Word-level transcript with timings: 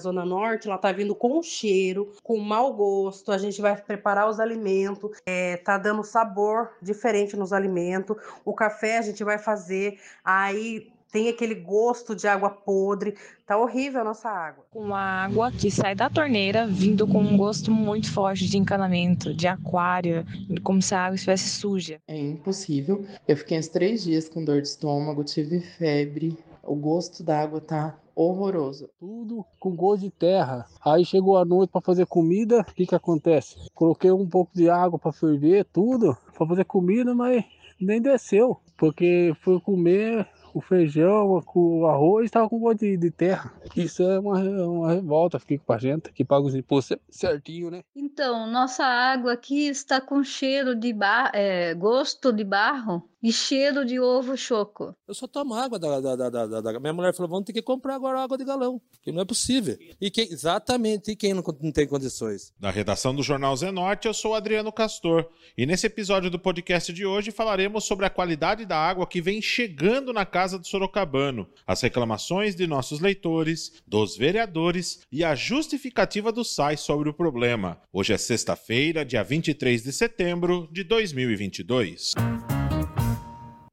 Zona 0.00 0.24
Norte, 0.24 0.68
ela 0.68 0.78
tá 0.78 0.90
vindo 0.90 1.14
com 1.14 1.42
cheiro, 1.42 2.12
com 2.22 2.38
mau 2.38 2.72
gosto. 2.74 3.30
A 3.30 3.38
gente 3.38 3.60
vai 3.60 3.76
preparar 3.76 4.28
os 4.28 4.40
alimentos, 4.40 5.10
é, 5.26 5.56
tá 5.58 5.78
dando 5.78 6.02
sabor 6.02 6.72
diferente 6.82 7.36
nos 7.36 7.52
alimentos. 7.52 8.16
O 8.44 8.52
café 8.52 8.98
a 8.98 9.02
gente 9.02 9.22
vai 9.22 9.38
fazer, 9.38 9.98
aí 10.24 10.90
tem 11.12 11.28
aquele 11.28 11.54
gosto 11.54 12.14
de 12.14 12.26
água 12.26 12.50
podre. 12.50 13.14
Tá 13.46 13.58
horrível 13.58 14.00
a 14.00 14.04
nossa 14.04 14.28
água. 14.28 14.64
Com 14.70 14.94
a 14.94 15.00
água 15.00 15.50
que 15.50 15.70
sai 15.70 15.94
da 15.94 16.08
torneira, 16.08 16.66
vindo 16.66 17.06
com 17.06 17.20
um 17.20 17.36
gosto 17.36 17.70
muito 17.70 18.12
forte 18.12 18.48
de 18.48 18.56
encanamento, 18.56 19.34
de 19.34 19.48
aquário, 19.48 20.24
como 20.62 20.80
se 20.80 20.94
a 20.94 21.06
água 21.06 21.16
estivesse 21.16 21.48
suja. 21.48 22.00
É 22.06 22.16
impossível. 22.16 23.04
Eu 23.26 23.36
fiquei 23.36 23.58
uns 23.58 23.68
três 23.68 24.04
dias 24.04 24.28
com 24.28 24.44
dor 24.44 24.62
de 24.62 24.68
estômago, 24.68 25.24
tive 25.24 25.60
febre. 25.60 26.38
O 26.62 26.76
gosto 26.76 27.24
da 27.24 27.40
água 27.40 27.60
tá 27.60 27.94
horroroso. 28.14 28.88
Tudo 28.98 29.44
com 29.58 29.74
gosto 29.74 30.02
de 30.02 30.10
terra. 30.10 30.66
Aí 30.84 31.04
chegou 31.04 31.36
a 31.36 31.44
noite 31.44 31.70
para 31.70 31.80
fazer 31.80 32.06
comida, 32.06 32.60
o 32.60 32.74
que 32.74 32.86
que 32.86 32.94
acontece? 32.94 33.56
Coloquei 33.74 34.10
um 34.10 34.28
pouco 34.28 34.52
de 34.54 34.68
água 34.68 34.98
para 34.98 35.12
ferver, 35.12 35.66
tudo, 35.72 36.16
para 36.36 36.46
fazer 36.46 36.64
comida, 36.64 37.14
mas 37.14 37.44
nem 37.80 38.00
desceu, 38.00 38.58
porque 38.76 39.34
fui 39.40 39.60
comer 39.60 40.26
o 40.54 40.60
feijão, 40.60 41.40
o 41.54 41.86
arroz 41.86 42.26
estava 42.26 42.48
com 42.48 42.58
gosto 42.58 42.80
de, 42.80 42.96
de, 42.96 43.10
terra. 43.10 43.52
Isso 43.76 44.02
é 44.02 44.18
uma, 44.18 44.38
uma 44.38 44.92
revolta, 44.92 45.38
fiquei 45.38 45.58
com 45.58 45.72
a 45.72 45.78
gente 45.78 46.12
que 46.12 46.24
paga 46.24 46.46
os 46.46 46.54
impostos 46.54 46.96
certinho, 47.08 47.70
né? 47.70 47.82
Então, 47.94 48.46
nossa 48.50 48.84
água 48.84 49.32
aqui 49.32 49.68
está 49.68 50.00
com 50.00 50.22
cheiro 50.22 50.74
de 50.74 50.92
bar, 50.92 51.30
é, 51.34 51.74
gosto 51.74 52.32
de 52.32 52.44
barro 52.44 53.08
e 53.22 53.32
cheiro 53.32 53.84
de 53.84 54.00
ovo 54.00 54.36
choco. 54.36 54.94
Eu 55.06 55.14
só 55.14 55.26
tomo 55.26 55.54
água 55.54 55.78
da, 55.78 56.00
da, 56.00 56.16
da, 56.16 56.30
da, 56.30 56.60
da... 56.60 56.80
Minha 56.80 56.92
mulher 56.92 57.14
falou: 57.14 57.30
vamos 57.30 57.44
ter 57.44 57.52
que 57.52 57.62
comprar 57.62 57.94
agora 57.94 58.22
água 58.22 58.38
de 58.38 58.44
galão, 58.44 58.80
que 59.02 59.12
não 59.12 59.20
é 59.20 59.24
possível. 59.24 59.76
E 60.00 60.10
quem, 60.10 60.24
exatamente, 60.32 61.10
e 61.10 61.16
quem 61.16 61.34
não, 61.34 61.42
não 61.60 61.72
tem 61.72 61.86
condições? 61.86 62.52
Da 62.58 62.70
redação 62.70 63.14
do 63.14 63.22
Jornal 63.22 63.54
Zenorte, 63.56 64.08
eu 64.08 64.14
sou 64.14 64.34
Adriano 64.34 64.72
Castor. 64.72 65.28
E 65.56 65.66
nesse 65.66 65.86
episódio 65.86 66.30
do 66.30 66.38
podcast 66.38 66.92
de 66.92 67.04
hoje 67.04 67.30
falaremos 67.30 67.84
sobre 67.84 68.06
a 68.06 68.10
qualidade 68.10 68.64
da 68.64 68.78
água 68.78 69.06
que 69.06 69.20
vem 69.20 69.42
chegando 69.42 70.12
na 70.12 70.24
casa 70.24 70.39
do 70.48 70.66
Sorocabano, 70.66 71.46
as 71.66 71.82
reclamações 71.82 72.54
de 72.54 72.66
nossos 72.66 72.98
leitores, 73.00 73.82
dos 73.86 74.16
vereadores 74.16 75.00
e 75.12 75.22
a 75.22 75.34
justificativa 75.34 76.32
do 76.32 76.44
SAI 76.44 76.76
sobre 76.76 77.10
o 77.10 77.14
problema. 77.14 77.80
Hoje 77.92 78.14
é 78.14 78.18
sexta-feira, 78.18 79.04
dia 79.04 79.22
23 79.22 79.82
de 79.82 79.92
setembro 79.92 80.66
de 80.72 80.82
2022. 80.82 82.14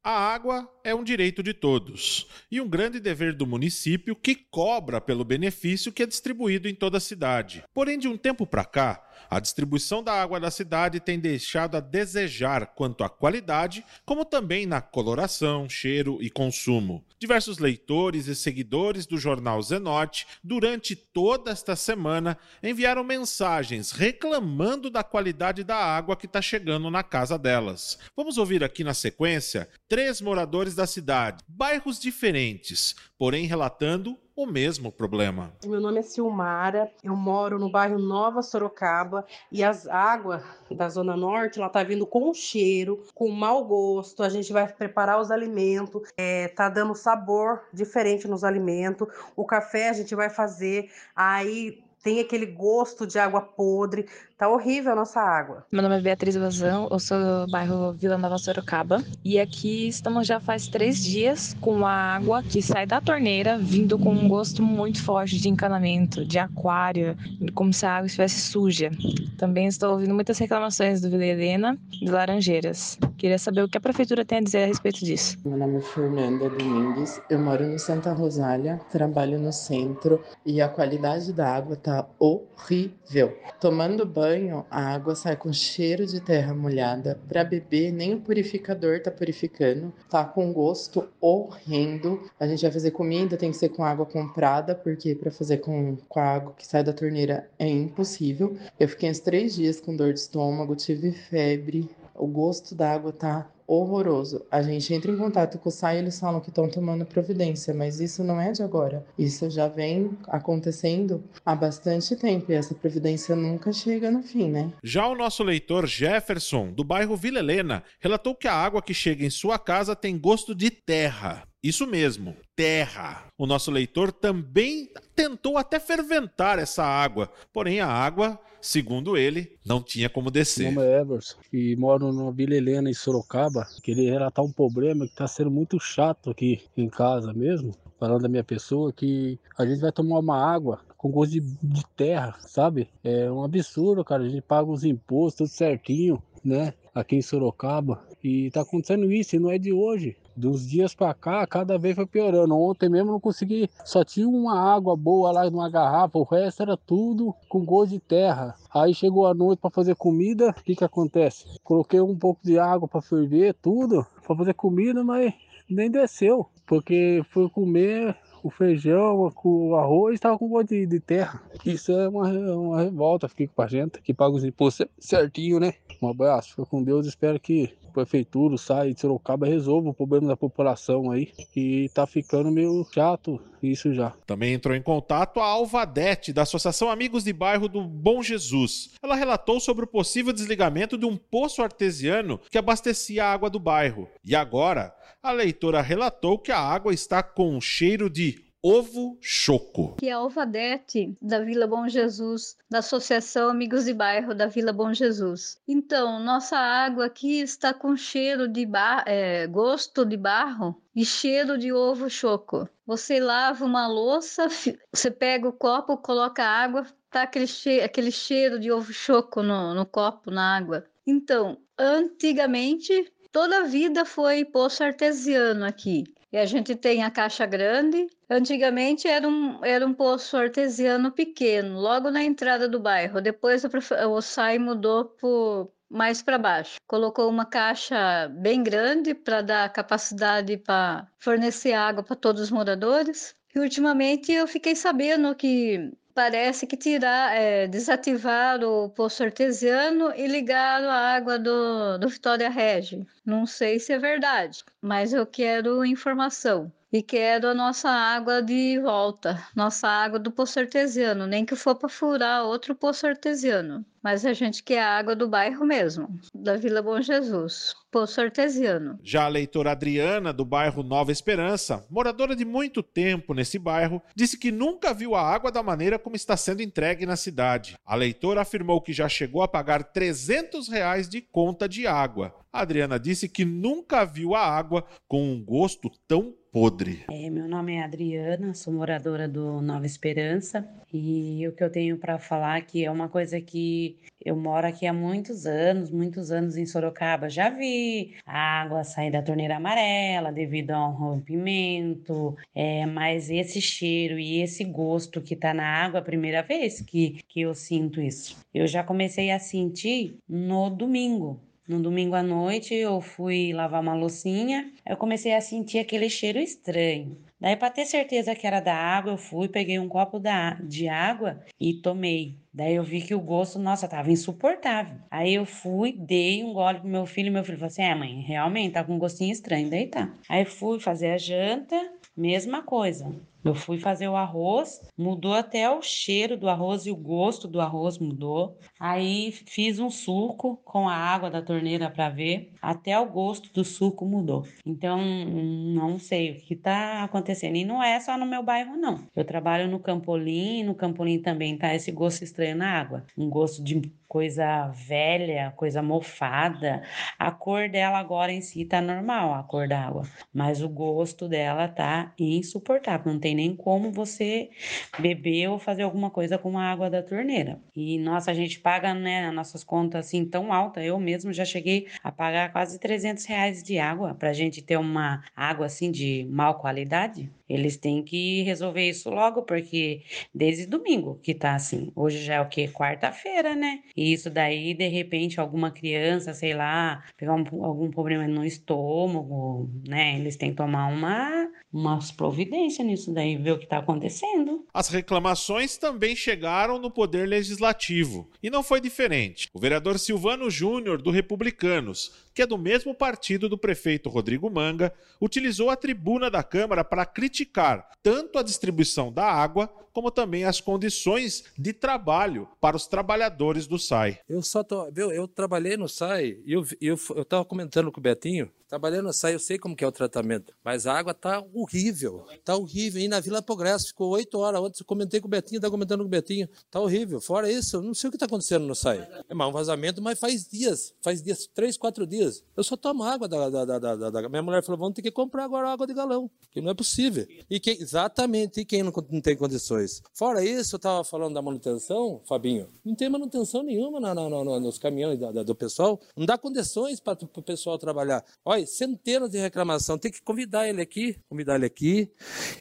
A 0.04 0.12
água 0.12 0.66
é 0.82 0.94
um 0.94 1.04
direito 1.04 1.42
de 1.42 1.52
todos 1.52 2.26
e 2.50 2.60
um 2.62 2.68
grande 2.68 2.98
dever 2.98 3.34
do 3.34 3.46
município 3.46 4.16
que 4.16 4.34
cobra 4.34 5.02
pelo 5.02 5.22
benefício 5.24 5.92
que 5.92 6.02
é 6.02 6.06
distribuído 6.06 6.66
em 6.66 6.74
toda 6.74 6.96
a 6.96 7.00
cidade. 7.00 7.62
Porém, 7.74 7.98
de 7.98 8.08
um 8.08 8.16
tempo 8.16 8.46
para 8.46 8.64
cá, 8.64 9.06
a 9.30 9.40
distribuição 9.40 10.02
da 10.02 10.12
água 10.12 10.40
da 10.40 10.50
cidade 10.50 11.00
tem 11.00 11.18
deixado 11.18 11.76
a 11.76 11.80
desejar 11.80 12.66
quanto 12.74 13.04
à 13.04 13.08
qualidade, 13.08 13.84
como 14.04 14.24
também 14.24 14.66
na 14.66 14.80
coloração, 14.80 15.68
cheiro 15.68 16.18
e 16.20 16.30
consumo. 16.30 17.04
Diversos 17.18 17.58
leitores 17.58 18.28
e 18.28 18.34
seguidores 18.34 19.04
do 19.04 19.18
jornal 19.18 19.60
Zenote, 19.60 20.26
durante 20.42 20.94
toda 20.94 21.50
esta 21.50 21.74
semana, 21.74 22.38
enviaram 22.62 23.02
mensagens 23.02 23.90
reclamando 23.90 24.88
da 24.88 25.02
qualidade 25.02 25.64
da 25.64 25.76
água 25.76 26.16
que 26.16 26.26
está 26.26 26.40
chegando 26.40 26.90
na 26.90 27.02
casa 27.02 27.36
delas. 27.36 27.98
Vamos 28.16 28.38
ouvir 28.38 28.62
aqui 28.62 28.84
na 28.84 28.94
sequência 28.94 29.68
três 29.88 30.20
moradores 30.20 30.74
da 30.74 30.86
cidade, 30.86 31.42
bairros 31.48 31.98
diferentes, 31.98 32.94
porém 33.18 33.46
relatando 33.46 34.16
o 34.36 34.46
mesmo 34.46 34.92
problema. 34.92 35.52
Meu 35.66 35.80
nome 35.80 35.98
é 35.98 36.02
Silmara, 36.02 36.92
eu 37.02 37.16
moro 37.16 37.58
no 37.58 37.68
bairro 37.68 37.98
Nova 37.98 38.40
Sorocaba 38.40 39.26
e 39.50 39.64
as 39.64 39.88
águas 39.88 40.44
da 40.70 40.88
Zona 40.88 41.16
Norte, 41.16 41.58
ela 41.58 41.68
tá 41.68 41.82
vindo 41.82 42.06
com 42.06 42.32
cheiro, 42.32 43.02
com 43.12 43.28
mau 43.30 43.64
gosto. 43.64 44.22
A 44.22 44.28
gente 44.28 44.52
vai 44.52 44.72
preparar 44.72 45.20
os 45.20 45.32
alimentos, 45.32 46.02
é, 46.16 46.46
tá 46.46 46.68
dando 46.68 46.94
sabor 46.94 47.64
diferente 47.72 48.28
nos 48.28 48.44
alimentos. 48.44 49.08
O 49.34 49.44
café 49.44 49.88
a 49.88 49.92
gente 49.92 50.14
vai 50.14 50.30
fazer, 50.30 50.88
aí 51.16 51.82
tem 52.02 52.20
aquele 52.20 52.46
gosto 52.46 53.06
de 53.06 53.18
água 53.18 53.40
podre. 53.40 54.06
Tá 54.36 54.48
horrível 54.48 54.92
a 54.92 54.94
nossa 54.94 55.20
água. 55.20 55.66
Meu 55.72 55.82
nome 55.82 55.98
é 55.98 56.00
Beatriz 56.00 56.36
Vazão, 56.36 56.86
eu 56.92 57.00
sou 57.00 57.18
do 57.18 57.50
bairro 57.50 57.92
Vila 57.94 58.16
Nova 58.16 58.38
Sorocaba. 58.38 59.02
E 59.24 59.40
aqui 59.40 59.88
estamos 59.88 60.28
já 60.28 60.38
faz 60.38 60.68
três 60.68 61.02
dias 61.02 61.56
com 61.60 61.84
a 61.84 61.90
água 61.90 62.40
que 62.40 62.62
sai 62.62 62.86
da 62.86 63.00
torneira, 63.00 63.58
vindo 63.58 63.98
com 63.98 64.12
um 64.12 64.28
gosto 64.28 64.62
muito 64.62 65.02
forte 65.02 65.38
de 65.40 65.48
encanamento, 65.48 66.24
de 66.24 66.38
aquário, 66.38 67.16
como 67.52 67.72
se 67.72 67.84
a 67.84 67.96
água 67.96 68.06
estivesse 68.06 68.40
suja. 68.40 68.92
Também 69.36 69.66
estou 69.66 69.92
ouvindo 69.92 70.14
muitas 70.14 70.38
reclamações 70.38 71.00
do 71.00 71.10
Vila 71.10 71.24
Helena 71.24 71.76
de 71.90 72.08
Laranjeiras. 72.08 72.96
Queria 73.16 73.40
saber 73.40 73.62
o 73.64 73.68
que 73.68 73.76
a 73.76 73.80
prefeitura 73.80 74.24
tem 74.24 74.38
a 74.38 74.42
dizer 74.42 74.62
a 74.62 74.66
respeito 74.66 75.04
disso. 75.04 75.36
Meu 75.44 75.58
nome 75.58 75.78
é 75.78 75.80
Fernanda 75.80 76.48
Domingues, 76.48 77.20
eu 77.28 77.40
moro 77.40 77.66
no 77.66 77.78
Santa 77.78 78.12
Rosália, 78.12 78.80
trabalho 78.92 79.40
no 79.40 79.52
centro 79.52 80.22
e 80.46 80.60
a 80.60 80.68
qualidade 80.68 81.32
da 81.32 81.56
água 81.56 81.74
tá 81.74 81.87
horrível. 82.18 83.36
Tomando 83.60 84.06
banho 84.06 84.28
banho, 84.28 84.66
a 84.70 84.94
água 84.94 85.14
sai 85.14 85.36
com 85.36 85.52
cheiro 85.52 86.06
de 86.06 86.20
terra 86.20 86.54
molhada. 86.54 87.18
Para 87.28 87.44
beber, 87.44 87.92
nem 87.92 88.14
o 88.14 88.20
purificador 88.20 89.00
tá 89.00 89.10
purificando. 89.10 89.92
Tá 90.08 90.24
com 90.24 90.52
gosto 90.52 91.08
horrendo. 91.20 92.30
A 92.38 92.46
gente 92.46 92.62
vai 92.62 92.70
fazer 92.70 92.90
comida, 92.90 93.36
tem 93.36 93.50
que 93.50 93.56
ser 93.56 93.70
com 93.70 93.84
água 93.84 94.06
comprada, 94.06 94.74
porque 94.74 95.14
para 95.14 95.30
fazer 95.30 95.58
com, 95.58 95.96
com 96.08 96.20
a 96.20 96.24
água 96.24 96.54
que 96.56 96.66
sai 96.66 96.84
da 96.84 96.92
torneira 96.92 97.48
é 97.58 97.68
impossível. 97.68 98.56
Eu 98.78 98.88
fiquei 98.88 99.10
uns 99.10 99.20
três 99.20 99.54
dias 99.54 99.80
com 99.80 99.96
dor 99.96 100.12
de 100.12 100.20
estômago, 100.20 100.76
tive 100.76 101.12
febre. 101.12 101.88
O 102.14 102.26
gosto 102.26 102.74
da 102.74 102.92
água 102.92 103.12
tá 103.12 103.48
horroroso. 103.68 104.46
A 104.50 104.62
gente 104.62 104.92
entra 104.94 105.12
em 105.12 105.16
contato 105.18 105.58
com 105.58 105.68
o 105.68 105.72
SAI 105.72 105.96
e 105.96 105.98
eles 105.98 106.18
falam 106.18 106.40
que 106.40 106.48
estão 106.48 106.68
tomando 106.68 107.04
providência, 107.04 107.74
mas 107.74 108.00
isso 108.00 108.24
não 108.24 108.40
é 108.40 108.50
de 108.50 108.62
agora. 108.62 109.06
Isso 109.18 109.50
já 109.50 109.68
vem 109.68 110.10
acontecendo 110.26 111.22
há 111.44 111.54
bastante 111.54 112.16
tempo 112.16 112.50
e 112.50 112.54
essa 112.54 112.74
providência 112.74 113.36
nunca 113.36 113.70
chega 113.70 114.10
no 114.10 114.22
fim, 114.22 114.50
né? 114.50 114.72
Já 114.82 115.06
o 115.06 115.14
nosso 115.14 115.44
leitor 115.44 115.86
Jefferson, 115.86 116.72
do 116.72 116.82
bairro 116.82 117.14
Vila 117.14 117.40
Helena, 117.40 117.84
relatou 118.00 118.34
que 118.34 118.48
a 118.48 118.54
água 118.54 118.80
que 118.80 118.94
chega 118.94 119.24
em 119.24 119.30
sua 119.30 119.58
casa 119.58 119.94
tem 119.94 120.18
gosto 120.18 120.54
de 120.54 120.70
terra. 120.70 121.46
Isso 121.62 121.86
mesmo, 121.86 122.36
terra. 122.54 123.26
O 123.36 123.44
nosso 123.44 123.70
leitor 123.70 124.12
também 124.12 124.88
tentou 125.14 125.58
até 125.58 125.80
ferventar 125.80 126.58
essa 126.58 126.84
água, 126.84 127.30
porém 127.52 127.80
a 127.80 127.88
água, 127.88 128.38
segundo 128.60 129.16
ele, 129.16 129.58
não 129.66 129.82
tinha 129.82 130.08
como 130.08 130.30
descer. 130.30 130.70
Meu 130.70 130.82
nome 130.82 130.86
é 130.86 131.00
Everson 131.00 131.38
e 131.52 131.74
moro 131.74 132.12
na 132.12 132.30
Vila 132.30 132.54
Helena, 132.54 132.88
em 132.88 132.94
Sorocaba. 132.94 133.57
Queria 133.82 134.12
relatar 134.12 134.44
um 134.44 134.52
problema 134.52 135.06
que 135.06 135.12
está 135.12 135.26
sendo 135.26 135.50
muito 135.50 135.78
chato 135.78 136.30
aqui 136.30 136.62
em 136.76 136.88
casa 136.88 137.32
mesmo, 137.32 137.72
falando 137.98 138.22
da 138.22 138.28
minha 138.28 138.44
pessoa, 138.44 138.92
que 138.92 139.38
a 139.56 139.66
gente 139.66 139.80
vai 139.80 139.92
tomar 139.92 140.18
uma 140.18 140.36
água 140.36 140.80
com 140.96 141.10
gosto 141.10 141.32
de, 141.32 141.40
de 141.40 141.86
terra, 141.96 142.36
sabe? 142.40 142.88
É 143.04 143.30
um 143.30 143.44
absurdo, 143.44 144.04
cara. 144.04 144.24
A 144.24 144.28
gente 144.28 144.42
paga 144.42 144.70
os 144.70 144.84
impostos 144.84 145.50
tudo 145.50 145.56
certinho, 145.56 146.22
né? 146.44 146.74
Aqui 146.94 147.16
em 147.16 147.22
Sorocaba. 147.22 148.02
E 148.22 148.50
tá 148.50 148.62
acontecendo 148.62 149.10
isso, 149.12 149.36
e 149.36 149.38
não 149.38 149.50
é 149.50 149.58
de 149.58 149.72
hoje. 149.72 150.16
Dos 150.38 150.68
dias 150.68 150.94
para 150.94 151.12
cá, 151.14 151.44
cada 151.48 151.76
vez 151.76 151.96
foi 151.96 152.06
piorando. 152.06 152.56
Ontem 152.56 152.88
mesmo 152.88 153.10
não 153.10 153.18
consegui, 153.18 153.68
só 153.84 154.04
tinha 154.04 154.28
uma 154.28 154.56
água 154.56 154.96
boa 154.96 155.32
lá 155.32 155.50
numa 155.50 155.68
garrafa, 155.68 156.16
o 156.16 156.22
resto 156.22 156.62
era 156.62 156.76
tudo 156.76 157.34
com 157.48 157.64
gosto 157.64 157.90
de 157.90 157.98
terra. 157.98 158.54
Aí 158.72 158.94
chegou 158.94 159.26
a 159.26 159.34
noite 159.34 159.58
para 159.58 159.70
fazer 159.70 159.96
comida, 159.96 160.50
o 160.50 160.62
que 160.62 160.76
que 160.76 160.84
acontece? 160.84 161.44
Coloquei 161.64 162.00
um 162.00 162.16
pouco 162.16 162.40
de 162.44 162.56
água 162.56 162.86
para 162.86 163.02
ferver, 163.02 163.52
tudo, 163.60 164.06
para 164.24 164.36
fazer 164.36 164.54
comida, 164.54 165.02
mas 165.02 165.34
nem 165.68 165.90
desceu, 165.90 166.46
porque 166.64 167.20
fui 167.30 167.50
comer 167.50 168.16
o 168.42 168.50
feijão, 168.50 169.30
o 169.44 169.76
arroz 169.76 170.14
estava 170.14 170.38
com 170.38 170.48
gosto 170.48 170.68
de, 170.68 170.86
de, 170.86 171.00
terra. 171.00 171.42
Isso 171.64 171.92
é 171.92 172.08
uma, 172.08 172.28
uma 172.28 172.82
revolta, 172.82 173.28
fiquei 173.28 173.48
com 173.48 173.62
a 173.62 173.66
gente 173.66 174.00
que 174.00 174.14
paga 174.14 174.34
os 174.34 174.44
impostos 174.44 174.86
certinho, 174.98 175.58
né? 175.60 175.74
Um 176.00 176.08
abraço, 176.08 176.50
fica 176.50 176.64
com 176.64 176.82
Deus, 176.82 177.06
espero 177.06 177.40
que 177.40 177.74
a 177.88 177.90
prefeitura, 177.90 178.54
o 178.54 178.56
de 178.56 179.00
Sorocaba 179.00 179.46
resolva 179.46 179.90
o 179.90 179.94
problema 179.94 180.28
da 180.28 180.36
população 180.36 181.10
aí, 181.10 181.26
que 181.26 181.90
tá 181.94 182.06
ficando 182.06 182.50
meio 182.50 182.86
chato 182.92 183.40
isso 183.62 183.92
já. 183.92 184.10
Também 184.26 184.54
entrou 184.54 184.74
em 184.76 184.82
contato 184.82 185.40
a 185.40 185.44
Alvadete, 185.44 186.32
da 186.32 186.42
Associação 186.42 186.90
Amigos 186.90 187.24
de 187.24 187.32
Bairro 187.32 187.68
do 187.68 187.82
Bom 187.82 188.22
Jesus. 188.22 188.90
Ela 189.02 189.16
relatou 189.16 189.58
sobre 189.58 189.84
o 189.84 189.88
possível 189.88 190.32
desligamento 190.32 190.96
de 190.96 191.06
um 191.06 191.16
poço 191.16 191.62
artesiano 191.62 192.40
que 192.50 192.58
abastecia 192.58 193.24
a 193.24 193.32
água 193.32 193.50
do 193.50 193.58
bairro. 193.58 194.08
E 194.24 194.36
agora, 194.36 194.94
a 195.22 195.32
leitora 195.32 195.80
relatou 195.80 196.38
que 196.38 196.52
a 196.52 196.58
água 196.58 196.92
está 196.92 197.22
com 197.22 197.60
cheiro 197.60 198.08
de 198.08 198.48
Ovo 198.60 199.16
Choco. 199.20 199.94
Que 199.98 200.08
é 200.08 200.12
a 200.12 200.16
Alvadete 200.16 201.16
da 201.22 201.38
Vila 201.40 201.66
Bom 201.66 201.86
Jesus, 201.88 202.56
da 202.68 202.78
Associação 202.78 203.48
Amigos 203.48 203.84
de 203.84 203.94
Bairro 203.94 204.34
da 204.34 204.46
Vila 204.46 204.72
Bom 204.72 204.92
Jesus. 204.92 205.60
Então, 205.66 206.18
nossa 206.18 206.58
água 206.58 207.06
aqui 207.06 207.40
está 207.40 207.72
com 207.72 207.96
cheiro 207.96 208.48
de 208.48 208.66
bar... 208.66 209.04
É, 209.06 209.46
gosto 209.46 210.04
de 210.04 210.16
barro 210.16 210.74
e 210.94 211.04
cheiro 211.04 211.56
de 211.56 211.72
ovo 211.72 212.10
choco. 212.10 212.68
Você 212.84 213.20
lava 213.20 213.64
uma 213.64 213.86
louça, 213.86 214.48
você 214.92 215.10
pega 215.10 215.48
o 215.48 215.52
copo, 215.52 215.96
coloca 215.96 216.42
água, 216.42 216.84
tá 217.10 217.22
aquele 217.22 217.46
cheiro, 217.46 217.84
aquele 217.84 218.10
cheiro 218.10 218.58
de 218.58 218.72
ovo 218.72 218.92
choco 218.92 219.40
no, 219.40 219.72
no 219.72 219.86
copo, 219.86 220.32
na 220.32 220.56
água. 220.56 220.84
Então, 221.06 221.58
antigamente, 221.78 223.12
toda 223.38 223.58
a 223.58 223.62
vida 223.62 224.04
foi 224.04 224.44
poço 224.44 224.82
artesiano 224.82 225.64
aqui. 225.64 226.02
E 226.32 226.36
a 226.36 226.44
gente 226.44 226.74
tem 226.74 227.04
a 227.04 227.10
caixa 227.10 227.46
grande. 227.46 228.08
Antigamente 228.28 229.06
era 229.06 229.28
um, 229.28 229.64
era 229.64 229.86
um 229.86 229.94
poço 229.94 230.36
artesiano 230.36 231.12
pequeno, 231.12 231.78
logo 231.78 232.10
na 232.10 232.20
entrada 232.20 232.68
do 232.68 232.80
bairro. 232.80 233.20
Depois 233.20 233.62
o, 233.62 233.68
o 234.08 234.20
SAI 234.20 234.58
mudou 234.58 235.04
por, 235.04 235.70
mais 235.88 236.20
para 236.20 236.36
baixo. 236.36 236.80
Colocou 236.84 237.30
uma 237.30 237.44
caixa 237.44 238.26
bem 238.28 238.60
grande 238.60 239.14
para 239.14 239.40
dar 239.40 239.72
capacidade 239.72 240.56
para 240.56 241.06
fornecer 241.16 241.74
água 241.74 242.02
para 242.02 242.16
todos 242.16 242.42
os 242.42 242.50
moradores. 242.50 243.36
E 243.54 243.60
ultimamente 243.60 244.32
eu 244.32 244.48
fiquei 244.48 244.74
sabendo 244.74 245.32
que 245.36 245.92
parece 246.18 246.66
que 246.66 246.76
tirar, 246.76 247.32
é, 247.32 247.68
desativar 247.68 248.64
o 248.64 248.90
poço 248.90 249.22
artesiano 249.22 250.12
e 250.16 250.26
ligar 250.26 250.82
a 250.82 251.14
água 251.14 251.38
do, 251.38 251.96
do 251.96 252.08
Vitória 252.08 252.50
Regi. 252.50 253.06
Não 253.24 253.46
sei 253.46 253.78
se 253.78 253.92
é 253.92 253.98
verdade, 254.00 254.64
mas 254.82 255.12
eu 255.12 255.24
quero 255.24 255.84
informação. 255.84 256.72
E 256.90 257.02
quero 257.02 257.48
a 257.48 257.54
nossa 257.54 257.90
água 257.90 258.40
de 258.40 258.80
volta, 258.80 259.46
nossa 259.54 259.86
água 259.86 260.18
do 260.18 260.30
poço 260.30 260.58
artesiano, 260.58 261.26
nem 261.26 261.44
que 261.44 261.54
for 261.54 261.74
para 261.74 261.86
furar 261.86 262.44
outro 262.46 262.74
poço 262.74 263.06
artesiano. 263.06 263.84
Mas 264.02 264.24
a 264.24 264.32
gente 264.32 264.62
quer 264.62 264.80
a 264.80 264.96
água 264.96 265.14
do 265.14 265.28
bairro 265.28 265.66
mesmo, 265.66 266.08
da 266.34 266.56
Vila 266.56 266.80
Bom 266.80 266.98
Jesus, 267.02 267.74
poço 267.90 268.22
artesiano. 268.22 268.98
Já 269.02 269.24
a 269.24 269.28
leitora 269.28 269.72
Adriana, 269.72 270.32
do 270.32 270.46
bairro 270.46 270.82
Nova 270.82 271.12
Esperança, 271.12 271.84
moradora 271.90 272.34
de 272.34 272.46
muito 272.46 272.82
tempo 272.82 273.34
nesse 273.34 273.58
bairro, 273.58 274.00
disse 274.16 274.38
que 274.38 274.50
nunca 274.50 274.94
viu 274.94 275.14
a 275.14 275.20
água 275.20 275.52
da 275.52 275.62
maneira 275.62 275.98
como 275.98 276.16
está 276.16 276.38
sendo 276.38 276.62
entregue 276.62 277.04
na 277.04 277.16
cidade. 277.16 277.76
A 277.84 277.94
leitora 277.94 278.40
afirmou 278.40 278.80
que 278.80 278.94
já 278.94 279.10
chegou 279.10 279.42
a 279.42 279.48
pagar 279.48 279.84
300 279.84 280.68
reais 280.68 281.06
de 281.06 281.20
conta 281.20 281.68
de 281.68 281.86
água. 281.86 282.34
A 282.50 282.62
Adriana 282.62 282.98
disse 282.98 283.28
que 283.28 283.44
nunca 283.44 284.06
viu 284.06 284.34
a 284.34 284.40
água 284.40 284.86
com 285.06 285.22
um 285.22 285.44
gosto 285.44 285.90
tão 286.06 286.34
podre. 286.58 287.04
É, 287.08 287.30
meu 287.30 287.46
nome 287.46 287.76
é 287.76 287.84
Adriana, 287.84 288.52
sou 288.52 288.72
moradora 288.72 289.28
do 289.28 289.62
Nova 289.62 289.86
Esperança 289.86 290.68
e 290.92 291.46
o 291.46 291.52
que 291.52 291.62
eu 291.62 291.70
tenho 291.70 291.96
para 291.96 292.18
falar 292.18 292.56
aqui 292.56 292.84
é 292.84 292.90
uma 292.90 293.08
coisa 293.08 293.40
que 293.40 293.96
eu 294.24 294.34
moro 294.34 294.66
aqui 294.66 294.84
há 294.84 294.92
muitos 294.92 295.46
anos, 295.46 295.88
muitos 295.88 296.32
anos 296.32 296.56
em 296.56 296.66
Sorocaba. 296.66 297.30
Já 297.30 297.48
vi 297.48 298.16
a 298.26 298.62
água 298.62 298.82
sair 298.82 299.12
da 299.12 299.22
torneira 299.22 299.56
amarela 299.56 300.32
devido 300.32 300.72
a 300.72 300.88
um 300.88 300.92
rompimento, 300.94 302.36
é, 302.52 302.84
mas 302.86 303.30
esse 303.30 303.60
cheiro 303.60 304.18
e 304.18 304.42
esse 304.42 304.64
gosto 304.64 305.20
que 305.20 305.36
tá 305.36 305.54
na 305.54 305.64
água, 305.64 306.00
a 306.00 306.02
primeira 306.02 306.42
vez 306.42 306.80
que, 306.80 307.20
que 307.28 307.40
eu 307.40 307.54
sinto 307.54 308.00
isso. 308.00 308.36
Eu 308.52 308.66
já 308.66 308.82
comecei 308.82 309.30
a 309.30 309.38
sentir 309.38 310.16
no 310.28 310.68
domingo, 310.70 311.38
no 311.68 311.80
domingo 311.80 312.14
à 312.14 312.22
noite 312.22 312.74
eu 312.74 313.00
fui 313.00 313.52
lavar 313.52 313.82
uma 313.82 313.94
loucinha, 313.94 314.72
eu 314.86 314.96
comecei 314.96 315.34
a 315.34 315.40
sentir 315.40 315.78
aquele 315.78 316.08
cheiro 316.08 316.38
estranho. 316.38 317.18
Daí, 317.40 317.54
para 317.54 317.70
ter 317.70 317.86
certeza 317.86 318.34
que 318.34 318.46
era 318.46 318.58
da 318.58 318.74
água, 318.74 319.12
eu 319.12 319.16
fui, 319.16 319.48
peguei 319.48 319.78
um 319.78 319.88
copo 319.88 320.18
da, 320.18 320.54
de 320.54 320.88
água 320.88 321.40
e 321.60 321.74
tomei. 321.74 322.36
Daí 322.52 322.74
eu 322.74 322.82
vi 322.82 323.00
que 323.00 323.14
o 323.14 323.20
gosto, 323.20 323.60
nossa, 323.60 323.86
tava 323.86 324.10
insuportável. 324.10 324.96
Aí 325.08 325.34
eu 325.34 325.46
fui, 325.46 325.92
dei 325.92 326.42
um 326.42 326.52
gole 326.52 326.80
pro 326.80 326.88
meu 326.88 327.06
filho, 327.06 327.30
meu 327.30 327.44
filho 327.44 327.58
falou 327.58 327.68
assim: 327.68 327.82
é, 327.82 327.94
mãe, 327.94 328.20
realmente 328.22 328.72
tá 328.72 328.82
com 328.82 328.94
um 328.94 328.98
gostinho 328.98 329.30
estranho. 329.30 329.70
Daí 329.70 329.86
tá. 329.86 330.12
Aí 330.28 330.44
fui 330.44 330.80
fazer 330.80 331.10
a 331.10 331.18
janta, 331.18 331.76
mesma 332.16 332.62
coisa. 332.62 333.14
Eu 333.44 333.54
fui 333.54 333.78
fazer 333.78 334.08
o 334.08 334.16
arroz, 334.16 334.80
mudou 334.96 335.32
até 335.32 335.70
o 335.70 335.80
cheiro 335.80 336.36
do 336.36 336.48
arroz 336.48 336.86
e 336.86 336.90
o 336.90 336.96
gosto 336.96 337.46
do 337.46 337.60
arroz 337.60 337.98
mudou. 337.98 338.58
Aí 338.78 339.32
fiz 339.32 339.78
um 339.78 339.90
suco 339.90 340.60
com 340.64 340.88
a 340.88 340.94
água 340.94 341.30
da 341.30 341.40
torneira 341.40 341.88
para 341.88 342.08
ver, 342.08 342.52
até 342.60 342.98
o 342.98 343.06
gosto 343.06 343.52
do 343.52 343.64
suco 343.64 344.04
mudou. 344.04 344.44
Então, 344.66 344.98
não 345.00 345.98
sei 345.98 346.32
o 346.32 346.34
que 346.36 346.54
está 346.54 347.04
acontecendo. 347.04 347.56
E 347.56 347.64
não 347.64 347.82
é 347.82 347.98
só 348.00 348.18
no 348.18 348.26
meu 348.26 348.42
bairro, 348.42 348.76
não. 348.76 349.06
Eu 349.14 349.24
trabalho 349.24 349.68
no 349.68 349.78
Campolim, 349.78 350.64
no 350.64 350.74
Campolim 350.74 351.20
também 351.20 351.56
tá 351.56 351.74
esse 351.74 351.92
gosto 351.92 352.24
estranho 352.24 352.56
na 352.56 352.78
água. 352.78 353.04
Um 353.16 353.30
gosto 353.30 353.62
de 353.62 353.80
coisa 354.08 354.68
velha, 354.68 355.52
coisa 355.54 355.82
mofada. 355.82 356.82
A 357.18 357.30
cor 357.30 357.68
dela 357.68 357.98
agora 357.98 358.32
em 358.32 358.40
si 358.40 358.64
tá 358.64 358.80
normal, 358.80 359.34
a 359.34 359.42
cor 359.42 359.68
da 359.68 359.80
água, 359.80 360.02
mas 360.32 360.62
o 360.62 360.68
gosto 360.68 361.28
dela 361.28 361.68
tá 361.68 362.12
insuportável. 362.18 363.12
Não 363.12 363.20
tem 363.20 363.27
nem 363.34 363.54
como 363.54 363.90
você 363.90 364.50
beber 364.98 365.48
ou 365.48 365.58
fazer 365.58 365.82
alguma 365.82 366.10
coisa 366.10 366.38
com 366.38 366.58
a 366.58 366.64
água 366.64 366.90
da 366.90 367.02
torneira. 367.02 367.60
E 367.74 367.98
nossa, 367.98 368.30
a 368.30 368.34
gente 368.34 368.60
paga, 368.60 368.94
né, 368.94 369.30
nossas 369.30 369.64
contas 369.64 370.06
assim 370.06 370.24
tão 370.24 370.52
alta. 370.52 370.82
Eu 370.82 370.98
mesmo 370.98 371.32
já 371.32 371.44
cheguei 371.44 371.86
a 372.02 372.10
pagar 372.12 372.52
quase 372.52 372.78
300 372.78 373.24
reais 373.24 373.62
de 373.62 373.78
água 373.78 374.14
pra 374.14 374.32
gente 374.32 374.62
ter 374.62 374.76
uma 374.76 375.22
água 375.34 375.66
assim 375.66 375.90
de 375.90 376.26
mal 376.30 376.58
qualidade. 376.58 377.30
Eles 377.48 377.76
têm 377.76 378.02
que 378.02 378.42
resolver 378.42 378.88
isso 378.88 379.10
logo, 379.10 379.42
porque 379.42 380.02
desde 380.34 380.66
domingo 380.66 381.18
que 381.22 381.34
tá 381.34 381.54
assim. 381.54 381.90
Hoje 381.94 382.22
já 382.22 382.34
é 382.34 382.40
o 382.40 382.48
que? 382.48 382.68
Quarta-feira, 382.68 383.54
né? 383.54 383.80
E 383.96 384.12
isso 384.12 384.28
daí, 384.28 384.74
de 384.74 384.88
repente, 384.88 385.40
alguma 385.40 385.70
criança, 385.70 386.34
sei 386.34 386.54
lá, 386.54 387.02
pegar 387.16 387.34
um, 387.34 387.64
algum 387.64 387.90
problema 387.90 388.26
no 388.28 388.44
estômago, 388.44 389.70
né? 389.86 390.18
Eles 390.18 390.36
têm 390.36 390.50
que 390.50 390.56
tomar 390.56 390.88
uma, 390.88 391.48
umas 391.72 392.10
providências 392.10 392.86
nisso 392.86 393.12
daí, 393.12 393.36
ver 393.36 393.52
o 393.52 393.58
que 393.58 393.66
tá 393.66 393.78
acontecendo. 393.78 394.66
As 394.72 394.88
reclamações 394.88 395.76
também 395.76 396.14
chegaram 396.14 396.78
no 396.78 396.90
Poder 396.90 397.26
Legislativo. 397.26 398.30
E 398.42 398.50
não 398.50 398.62
foi 398.62 398.80
diferente. 398.80 399.48
O 399.52 399.58
vereador 399.58 399.98
Silvano 399.98 400.50
Júnior, 400.50 401.00
do 401.00 401.10
Republicanos, 401.10 402.27
que 402.38 402.42
é 402.42 402.46
do 402.46 402.56
mesmo 402.56 402.94
partido 402.94 403.48
do 403.48 403.58
prefeito 403.58 404.08
Rodrigo 404.08 404.48
Manga, 404.48 404.94
utilizou 405.20 405.70
a 405.70 405.76
tribuna 405.76 406.30
da 406.30 406.40
Câmara 406.40 406.84
para 406.84 407.04
criticar 407.04 407.90
tanto 408.00 408.38
a 408.38 408.44
distribuição 408.44 409.12
da 409.12 409.24
água 409.24 409.68
como 409.98 410.12
também 410.12 410.44
as 410.44 410.60
condições 410.60 411.42
de 411.58 411.72
trabalho 411.72 412.48
para 412.60 412.76
os 412.76 412.86
trabalhadores 412.86 413.66
do 413.66 413.80
SAI. 413.80 414.20
Eu 414.28 414.40
só 414.42 414.62
tô, 414.62 414.88
viu, 414.92 415.10
eu 415.10 415.26
trabalhei 415.26 415.76
no 415.76 415.88
SAI 415.88 416.38
e 416.44 416.52
eu, 416.52 416.64
eu, 416.80 416.96
eu 417.16 417.24
tava 417.24 417.44
comentando 417.44 417.90
com 417.90 417.98
o 417.98 418.02
Betinho, 418.02 418.48
trabalhei 418.68 419.00
no 419.00 419.12
SAI, 419.12 419.34
eu 419.34 419.40
sei 419.40 419.58
como 419.58 419.74
que 419.74 419.82
é 419.82 419.88
o 419.88 419.90
tratamento, 419.90 420.54
mas 420.62 420.86
a 420.86 420.96
água 420.96 421.12
tá 421.12 421.42
horrível, 421.52 422.24
tá 422.44 422.54
horrível. 422.54 423.02
E 423.02 423.08
na 423.08 423.18
Vila 423.18 423.42
Progresso 423.42 423.88
ficou 423.88 424.10
oito 424.10 424.38
horas, 424.38 424.60
ontem 424.60 424.80
eu 424.80 424.86
comentei 424.86 425.20
com 425.20 425.26
o 425.26 425.30
Betinho, 425.30 425.60
tá 425.60 425.68
comentando 425.68 426.00
com 426.00 426.06
o 426.06 426.08
Betinho, 426.08 426.48
tá 426.70 426.78
horrível. 426.78 427.20
Fora 427.20 427.50
isso, 427.50 427.78
eu 427.78 427.82
não 427.82 427.92
sei 427.92 428.08
o 428.08 428.12
que 428.12 428.18
tá 428.18 428.26
acontecendo 428.26 428.66
no 428.66 428.76
SAI. 428.76 429.04
É 429.28 429.34
um 429.34 429.52
vazamento, 429.52 430.00
mas 430.00 430.16
faz 430.16 430.46
dias, 430.46 430.94
faz 431.02 431.20
dias, 431.20 431.48
três, 431.52 431.76
quatro 431.76 432.06
dias. 432.06 432.27
Eu 432.56 432.64
só 432.64 432.76
tomo 432.76 433.02
água 433.02 433.28
da, 433.28 433.48
da, 433.48 433.64
da, 433.64 434.10
da. 434.10 434.28
Minha 434.28 434.42
mulher 434.42 434.62
falou, 434.62 434.78
vamos 434.78 434.94
ter 434.94 435.02
que 435.02 435.10
comprar 435.10 435.44
agora 435.44 435.70
água 435.70 435.86
de 435.86 435.94
galão, 435.94 436.30
que 436.50 436.60
não 436.60 436.70
é 436.70 436.74
possível. 436.74 437.26
E 437.48 437.60
quem, 437.60 437.80
exatamente, 437.80 438.60
e 438.60 438.64
quem 438.64 438.82
não, 438.82 438.92
não 439.10 439.20
tem 439.20 439.36
condições? 439.36 440.02
Fora 440.12 440.44
isso, 440.44 440.74
eu 440.74 440.78
estava 440.78 441.04
falando 441.04 441.34
da 441.34 441.42
manutenção, 441.42 442.22
Fabinho, 442.26 442.68
não 442.84 442.94
tem 442.94 443.08
manutenção 443.08 443.62
nenhuma 443.62 444.00
na, 444.00 444.14
na, 444.14 444.28
na, 444.28 444.60
nos 444.60 444.78
caminhões 444.78 445.18
do 445.18 445.54
pessoal, 445.54 446.00
não 446.16 446.26
dá 446.26 446.36
condições 446.36 447.00
para 447.00 447.18
o 447.22 447.42
pessoal 447.42 447.78
trabalhar. 447.78 448.24
Olha, 448.44 448.66
centenas 448.66 449.30
de 449.30 449.38
reclamação, 449.38 449.98
tem 449.98 450.10
que 450.10 450.22
convidar 450.22 450.68
ele 450.68 450.80
aqui, 450.80 451.18
convidar 451.28 451.56
ele 451.56 451.66
aqui, 451.66 452.10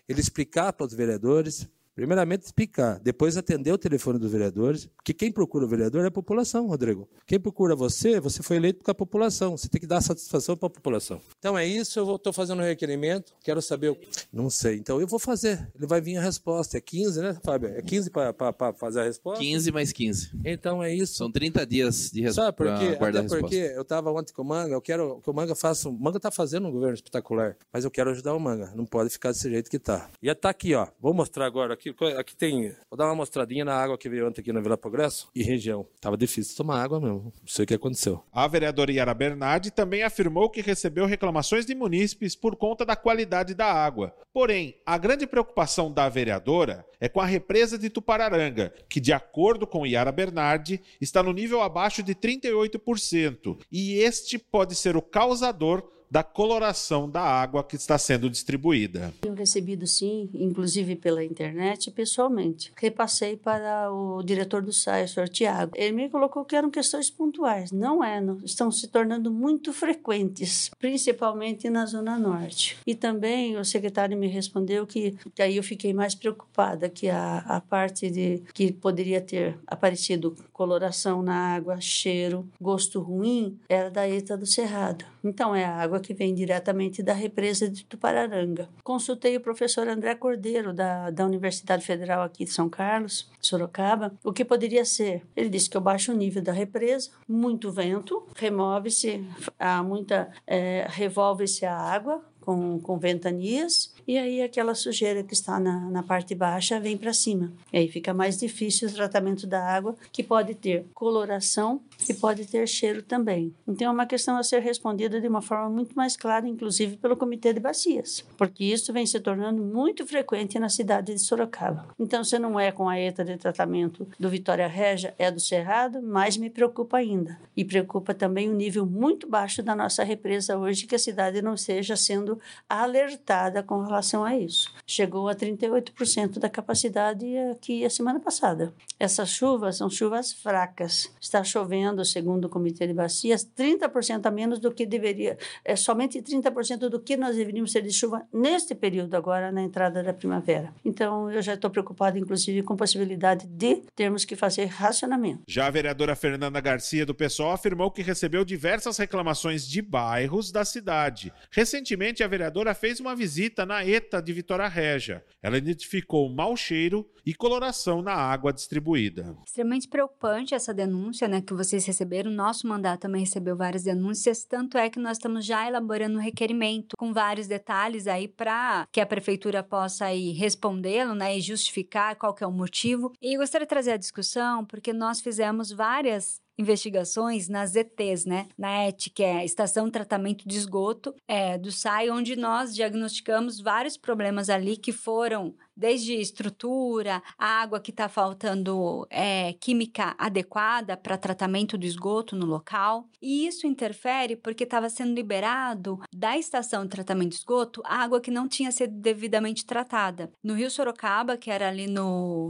ele 0.07 0.21
explicar 0.21 0.73
para 0.73 0.85
os 0.85 0.93
vereadores, 0.93 1.67
Primeiramente, 1.97 2.43
explicar, 2.43 2.99
depois 2.99 3.37
atender 3.37 3.71
o 3.71 3.77
telefone 3.77 4.19
dos 4.19 4.31
vereadores, 4.31 4.85
porque 4.85 5.15
quem 5.15 5.31
procura 5.31 5.65
o 5.65 5.67
vereador 5.67 6.03
é 6.03 6.09
a 6.09 6.11
população, 6.11 6.67
Rodrigo. 6.67 7.09
Quem 7.25 7.39
procura 7.39 7.75
você, 7.75 8.19
você 8.19 8.43
foi 8.43 8.57
eleito 8.57 8.83
com 8.83 8.91
a 8.91 8.93
população, 8.93 9.57
você 9.57 9.67
tem 9.67 9.81
que 9.81 9.87
dar 9.87 9.99
satisfação 9.99 10.55
para 10.55 10.67
a 10.67 10.69
população. 10.69 11.19
Então 11.39 11.57
é 11.57 11.65
isso, 11.65 11.97
eu 11.99 12.15
estou 12.15 12.31
fazendo 12.31 12.59
um 12.59 12.63
requerimento, 12.63 13.33
quero 13.43 13.63
saber. 13.63 13.89
O... 13.89 13.97
Não 14.31 14.47
sei, 14.47 14.75
então 14.75 15.01
eu 15.01 15.07
vou 15.07 15.17
fazer, 15.17 15.67
ele 15.75 15.87
vai 15.87 15.99
vir 15.99 16.17
a 16.17 16.21
resposta. 16.21 16.77
É 16.77 16.81
15, 16.81 17.19
né, 17.19 17.39
Fábio? 17.43 17.69
É 17.69 17.81
15 17.81 18.11
para 18.11 18.73
fazer 18.73 18.99
a 18.99 19.03
resposta? 19.03 19.43
15 19.43 19.71
mais 19.71 19.91
15. 19.91 20.33
Então 20.45 20.83
é 20.83 20.93
isso. 20.93 21.15
São 21.15 21.31
30 21.31 21.65
dias 21.65 22.11
de 22.11 22.21
resposta. 22.21 22.43
Sabe 22.43 22.57
por 22.57 22.67
quê? 22.77 23.03
Até 23.03 23.23
porque 23.23 23.73
eu 23.75 23.81
estava 23.81 24.11
ontem 24.11 24.33
com 24.33 24.43
o 24.43 24.45
Manga, 24.45 24.75
eu 24.75 24.81
quero 24.81 25.19
que 25.19 25.31
o 25.31 25.33
Manga 25.33 25.55
faça. 25.55 25.89
O 25.89 25.93
Manga 25.93 26.17
está 26.17 26.29
fazendo 26.29 26.67
um 26.67 26.71
governo 26.71 26.93
espetacular, 26.93 27.57
mas 27.73 27.85
eu 27.85 27.89
quero 27.89 28.11
ajudar 28.11 28.35
o 28.35 28.39
Manga, 28.39 28.71
não 28.75 28.85
pode 28.85 29.09
ficar 29.09 29.31
desse 29.31 29.49
jeito 29.49 29.67
que 29.67 29.77
está. 29.77 30.07
E 30.21 30.29
está 30.29 30.51
aqui, 30.51 30.75
ó. 30.75 30.87
Vou 31.01 31.11
mostrar 31.11 31.47
agora 31.47 31.73
aqui 31.73 31.86
aqui, 31.89 32.05
aqui 32.17 32.35
tem. 32.35 32.75
Vou 32.89 32.97
dar 32.97 33.05
uma 33.05 33.15
mostradinha 33.15 33.65
na 33.65 33.75
água 33.75 33.97
que 33.97 34.09
veio 34.09 34.27
ontem 34.27 34.41
aqui 34.41 34.51
na 34.53 34.61
Vila 34.61 34.77
Progresso 34.77 35.29
e 35.35 35.43
região. 35.43 35.85
Tava 35.99 36.17
difícil 36.17 36.55
tomar 36.55 36.81
água 36.81 36.99
mesmo. 36.99 37.33
Não 37.39 37.47
sei 37.47 37.63
o 37.63 37.67
que 37.67 37.73
aconteceu. 37.73 38.23
A 38.31 38.47
vereadora 38.47 38.91
Yara 38.91 39.13
Bernardi 39.13 39.71
também 39.71 40.03
afirmou 40.03 40.49
que 40.49 40.61
recebeu 40.61 41.05
reclamações 41.05 41.65
de 41.65 41.75
munícipes 41.75 42.35
por 42.35 42.55
conta 42.55 42.85
da 42.85 42.95
qualidade 42.95 43.53
da 43.53 43.71
água. 43.71 44.13
Porém, 44.33 44.75
a 44.85 44.97
grande 44.97 45.25
preocupação 45.25 45.91
da 45.91 46.07
vereadora 46.07 46.85
é 46.99 47.09
com 47.09 47.19
a 47.19 47.25
represa 47.25 47.77
de 47.77 47.89
Tupararanga, 47.89 48.73
que, 48.87 48.99
de 48.99 49.11
acordo 49.11 49.65
com 49.65 49.85
Yara 49.85 50.11
Bernardi, 50.11 50.81
está 51.01 51.23
no 51.23 51.33
nível 51.33 51.61
abaixo 51.61 52.03
de 52.03 52.13
38%. 52.13 53.57
E 53.71 53.95
este 53.95 54.37
pode 54.37 54.75
ser 54.75 54.95
o 54.95 55.01
causador 55.01 55.96
da 56.09 56.23
coloração 56.23 57.09
da 57.09 57.21
água 57.21 57.63
que 57.63 57.75
está 57.75 57.97
sendo 57.97 58.29
distribuída. 58.29 59.13
Tenho 59.21 59.35
recebido 59.35 59.85
sim, 59.85 60.29
inclusive 60.33 60.95
pela 60.95 61.23
internet, 61.23 61.91
pessoalmente. 61.91 62.71
Repassei 62.75 63.35
para 63.35 63.91
o 63.91 64.23
diretor 64.23 64.61
do 64.61 64.71
SAI, 64.71 65.03
o 65.03 65.07
senhor 65.07 65.29
Tiago. 65.29 65.73
Ele 65.75 65.93
me 65.93 66.09
colocou 66.09 66.45
que 66.45 66.55
eram 66.55 66.69
questões 66.69 67.09
pontuais. 67.09 67.71
Não 67.71 68.03
é, 68.03 68.21
não. 68.21 68.37
estão 68.43 68.71
se 68.71 68.87
tornando 68.87 69.31
muito 69.31 69.73
frequentes, 69.73 70.71
principalmente 70.79 71.69
na 71.69 71.85
Zona 71.85 72.17
Norte. 72.17 72.77
E 72.85 72.95
também 72.95 73.57
o 73.57 73.65
secretário 73.65 74.17
me 74.17 74.27
respondeu 74.27 74.85
que, 74.87 75.15
que 75.35 75.41
aí 75.41 75.57
eu 75.57 75.63
fiquei 75.63 75.93
mais 75.93 76.15
preocupada, 76.15 76.89
que 76.89 77.09
a, 77.09 77.39
a 77.39 77.61
parte 77.61 78.09
de 78.09 78.41
que 78.53 78.71
poderia 78.71 79.21
ter 79.21 79.57
aparecido 79.67 80.35
coloração 80.57 81.21
na 81.21 81.55
água, 81.55 81.79
cheiro, 81.79 82.49
gosto 82.59 82.99
ruim, 82.99 83.59
era 83.69 83.91
da 83.91 84.09
ETA 84.09 84.35
do 84.35 84.47
Cerrado. 84.47 85.05
Então 85.23 85.55
é 85.55 85.63
a 85.63 85.75
água 85.75 85.99
que 85.99 86.15
vem 86.15 86.33
diretamente 86.33 87.03
da 87.03 87.13
represa 87.13 87.69
de 87.69 87.85
Tupararanga. 87.85 88.67
Consultei 88.83 89.37
o 89.37 89.41
professor 89.41 89.87
André 89.87 90.15
Cordeiro, 90.15 90.73
da, 90.73 91.11
da 91.11 91.25
Universidade 91.25 91.85
Federal 91.85 92.23
aqui 92.23 92.43
de 92.43 92.51
São 92.51 92.67
Carlos, 92.67 93.29
Sorocaba, 93.39 94.13
o 94.23 94.33
que 94.33 94.43
poderia 94.43 94.83
ser. 94.83 95.21
Ele 95.35 95.49
disse 95.49 95.69
que 95.69 95.77
eu 95.77 95.81
baixo 95.81 96.11
o 96.11 96.15
nível 96.15 96.41
da 96.41 96.51
represa, 96.51 97.11
muito 97.27 97.71
vento, 97.71 98.25
remove-se, 98.35 99.23
há 99.59 99.83
muita, 99.83 100.31
é, 100.47 100.87
revolve-se 100.89 101.67
a 101.67 101.75
água, 101.75 102.23
com, 102.47 102.79
com 102.79 102.97
ventanias, 102.97 103.93
e 104.07 104.17
aí 104.17 104.41
aquela 104.41 104.73
sujeira 104.73 105.21
que 105.21 105.33
está 105.33 105.59
na, 105.59 105.81
na 105.89 106.01
parte 106.01 106.33
baixa 106.33 106.79
vem 106.79 106.97
para 106.97 107.11
cima. 107.11 107.51
E 107.73 107.79
aí 107.79 107.87
fica 107.89 108.13
mais 108.13 108.37
difícil 108.37 108.87
o 108.87 108.93
tratamento 108.93 109.45
da 109.45 109.61
água, 109.61 109.95
que 110.11 110.23
pode 110.23 110.55
ter 110.55 110.85
coloração 110.93 111.81
e 112.07 112.13
pode 112.13 112.45
ter 112.45 112.65
cheiro 112.67 113.03
também. 113.03 113.53
Então 113.67 113.89
é 113.89 113.91
uma 113.91 114.05
questão 114.05 114.37
a 114.37 114.43
ser 114.43 114.61
respondida 114.61 115.19
de 115.19 115.27
uma 115.27 115.41
forma 115.41 115.69
muito 115.69 115.93
mais 115.95 116.15
clara, 116.15 116.47
inclusive 116.47 116.95
pelo 116.95 117.17
Comitê 117.17 117.51
de 117.51 117.59
Bacias, 117.59 118.25
porque 118.37 118.63
isso 118.63 118.93
vem 118.93 119.05
se 119.05 119.19
tornando 119.19 119.61
muito 119.61 120.07
frequente 120.07 120.57
na 120.57 120.69
cidade 120.69 121.13
de 121.13 121.19
Sorocaba. 121.19 121.87
Então, 121.99 122.23
se 122.23 122.39
não 122.39 122.57
é 122.59 122.71
com 122.71 122.87
a 122.87 122.97
ETA 122.97 123.25
de 123.25 123.35
tratamento 123.37 124.07
do 124.17 124.29
Vitória 124.29 124.67
Regia, 124.67 125.13
é 125.17 125.29
do 125.29 125.39
Cerrado, 125.39 126.01
mais 126.01 126.37
me 126.37 126.49
preocupa 126.49 126.97
ainda. 126.97 127.37
E 127.55 127.65
preocupa 127.65 128.13
também 128.13 128.49
o 128.49 128.53
nível 128.53 128.85
muito 128.85 129.27
baixo 129.27 129.61
da 129.61 129.75
nossa 129.75 130.03
represa 130.03 130.57
hoje, 130.57 130.85
que 130.85 130.95
a 130.95 130.99
cidade 130.99 131.41
não 131.41 131.57
seja 131.57 131.95
sendo 131.95 132.39
alertada 132.69 133.61
com 133.61 133.81
relação 133.81 133.96
a 134.23 134.37
isso. 134.37 134.71
Chegou 134.85 135.27
a 135.27 135.35
38% 135.35 136.39
da 136.39 136.49
capacidade 136.49 137.25
aqui 137.51 137.83
a 137.83 137.89
semana 137.89 138.19
passada. 138.19 138.73
Essas 138.99 139.29
chuvas 139.29 139.77
são 139.77 139.89
chuvas 139.89 140.33
fracas. 140.33 141.11
Está 141.19 141.43
chovendo, 141.43 142.03
segundo 142.03 142.45
o 142.45 142.49
Comitê 142.49 142.87
de 142.87 142.93
Bacias, 142.93 143.47
30% 143.57 144.25
a 144.25 144.31
menos 144.31 144.59
do 144.59 144.71
que 144.71 144.85
deveria, 144.85 145.37
é 145.63 145.75
somente 145.75 146.21
30% 146.21 146.89
do 146.89 146.99
que 146.99 147.17
nós 147.17 147.35
deveríamos 147.35 147.71
ter 147.71 147.81
de 147.81 147.91
chuva 147.91 148.25
neste 148.33 148.73
período 148.73 149.15
agora, 149.15 149.51
na 149.51 149.61
entrada 149.61 150.03
da 150.03 150.13
primavera. 150.13 150.73
Então, 150.83 151.31
eu 151.31 151.41
já 151.41 151.53
estou 151.53 151.69
preocupada, 151.69 152.17
inclusive, 152.17 152.63
com 152.63 152.73
a 152.73 152.77
possibilidade 152.77 153.45
de 153.47 153.81
termos 153.95 154.25
que 154.25 154.35
fazer 154.35 154.65
racionamento. 154.65 155.43
Já 155.47 155.67
a 155.67 155.71
vereadora 155.71 156.15
Fernanda 156.15 156.59
Garcia, 156.59 157.05
do 157.05 157.15
PSOL, 157.15 157.51
afirmou 157.51 157.91
que 157.91 158.01
recebeu 158.01 158.43
diversas 158.43 158.97
reclamações 158.97 159.67
de 159.67 159.81
bairros 159.81 160.51
da 160.51 160.65
cidade. 160.65 161.31
Recentemente, 161.51 162.23
a 162.23 162.27
vereadora 162.27 162.73
fez 162.73 162.99
uma 162.99 163.15
visita 163.15 163.65
na 163.65 163.86
ETA 163.87 164.21
de 164.21 164.33
Vitória 164.33 164.67
Régia. 164.67 165.23
Ela 165.41 165.57
identificou 165.57 166.29
mau 166.29 166.57
cheiro 166.57 167.09
e 167.25 167.33
coloração 167.33 168.01
na 168.01 168.13
água 168.13 168.51
distribuída. 168.51 169.37
Extremamente 169.45 169.87
preocupante 169.87 170.53
essa 170.53 170.73
denúncia 170.73 171.27
né, 171.27 171.41
que 171.41 171.53
vocês 171.53 171.85
receberam. 171.85 172.31
Nosso 172.31 172.67
mandato 172.67 173.01
também 173.01 173.21
recebeu 173.21 173.55
várias 173.55 173.83
denúncias, 173.83 174.43
tanto 174.43 174.77
é 174.77 174.89
que 174.89 174.99
nós 174.99 175.17
estamos 175.17 175.45
já 175.45 175.67
elaborando 175.67 176.17
um 176.17 176.21
requerimento 176.21 176.95
com 176.97 177.13
vários 177.13 177.47
detalhes 177.47 178.07
aí 178.07 178.27
para 178.27 178.87
que 178.91 179.01
a 179.01 179.05
prefeitura 179.05 179.63
possa 179.63 180.07
respondê-lo 180.35 181.15
né, 181.15 181.37
e 181.37 181.41
justificar 181.41 182.15
qual 182.15 182.33
que 182.33 182.43
é 182.43 182.47
o 182.47 182.51
motivo. 182.51 183.13
E 183.21 183.37
gostaria 183.37 183.65
de 183.65 183.69
trazer 183.69 183.91
a 183.91 183.97
discussão 183.97 184.65
porque 184.65 184.93
nós 184.93 185.21
fizemos 185.21 185.71
várias 185.71 186.41
investigações 186.57 187.47
nas 187.47 187.75
ETs, 187.75 188.25
né? 188.25 188.47
Na 188.57 188.85
ET, 188.85 189.09
que 189.13 189.23
é 189.23 189.45
Estação 189.45 189.85
de 189.85 189.91
Tratamento 189.91 190.47
de 190.47 190.57
Esgoto 190.57 191.13
é, 191.27 191.57
do 191.57 191.71
SAI, 191.71 192.09
onde 192.09 192.35
nós 192.35 192.73
diagnosticamos 192.73 193.59
vários 193.59 193.97
problemas 193.97 194.49
ali 194.49 194.75
que 194.75 194.91
foram 194.91 195.55
desde 195.77 196.15
estrutura, 196.15 197.21
água 197.37 197.79
que 197.79 197.91
está 197.91 198.09
faltando 198.09 199.07
é, 199.09 199.53
química 199.53 200.15
adequada 200.17 200.97
para 200.97 201.17
tratamento 201.17 201.77
do 201.77 201.85
esgoto 201.85 202.35
no 202.35 202.45
local. 202.45 203.07
E 203.21 203.47
isso 203.47 203.67
interfere 203.67 204.35
porque 204.35 204.63
estava 204.63 204.89
sendo 204.89 205.13
liberado 205.13 205.99
da 206.13 206.37
estação 206.37 206.83
de 206.83 206.89
tratamento 206.89 207.29
de 207.29 207.37
esgoto 207.37 207.81
água 207.85 208.19
que 208.19 208.31
não 208.31 208.47
tinha 208.47 208.71
sido 208.71 208.93
devidamente 208.99 209.65
tratada. 209.65 210.31
No 210.43 210.55
Rio 210.55 210.71
Sorocaba, 210.71 211.37
que 211.37 211.51
era 211.51 211.67
ali 211.67 211.87
no, 211.87 212.49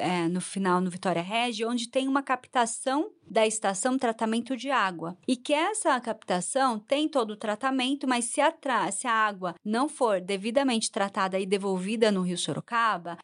é, 0.00 0.28
no 0.28 0.40
final, 0.40 0.80
no 0.80 0.90
Vitória 0.90 1.22
Regi, 1.22 1.64
onde 1.64 1.88
tem 1.88 2.08
uma 2.08 2.22
captação 2.22 3.10
da 3.28 3.46
estação 3.46 3.98
tratamento 3.98 4.56
de 4.56 4.70
água. 4.70 5.16
E 5.26 5.36
que 5.36 5.52
essa 5.52 5.98
captação 6.00 6.78
tem 6.78 7.08
todo 7.08 7.30
o 7.30 7.36
tratamento, 7.36 8.06
mas 8.06 8.26
se 8.26 8.40
a, 8.40 8.52
se 8.92 9.06
a 9.06 9.12
água 9.12 9.54
não 9.64 9.88
for 9.88 10.20
devidamente 10.20 10.90
tratada 10.90 11.38
e 11.38 11.46
devolvida 11.46 12.10
no 12.10 12.22
Rio 12.22 12.36
Sorocaba, 12.36 12.63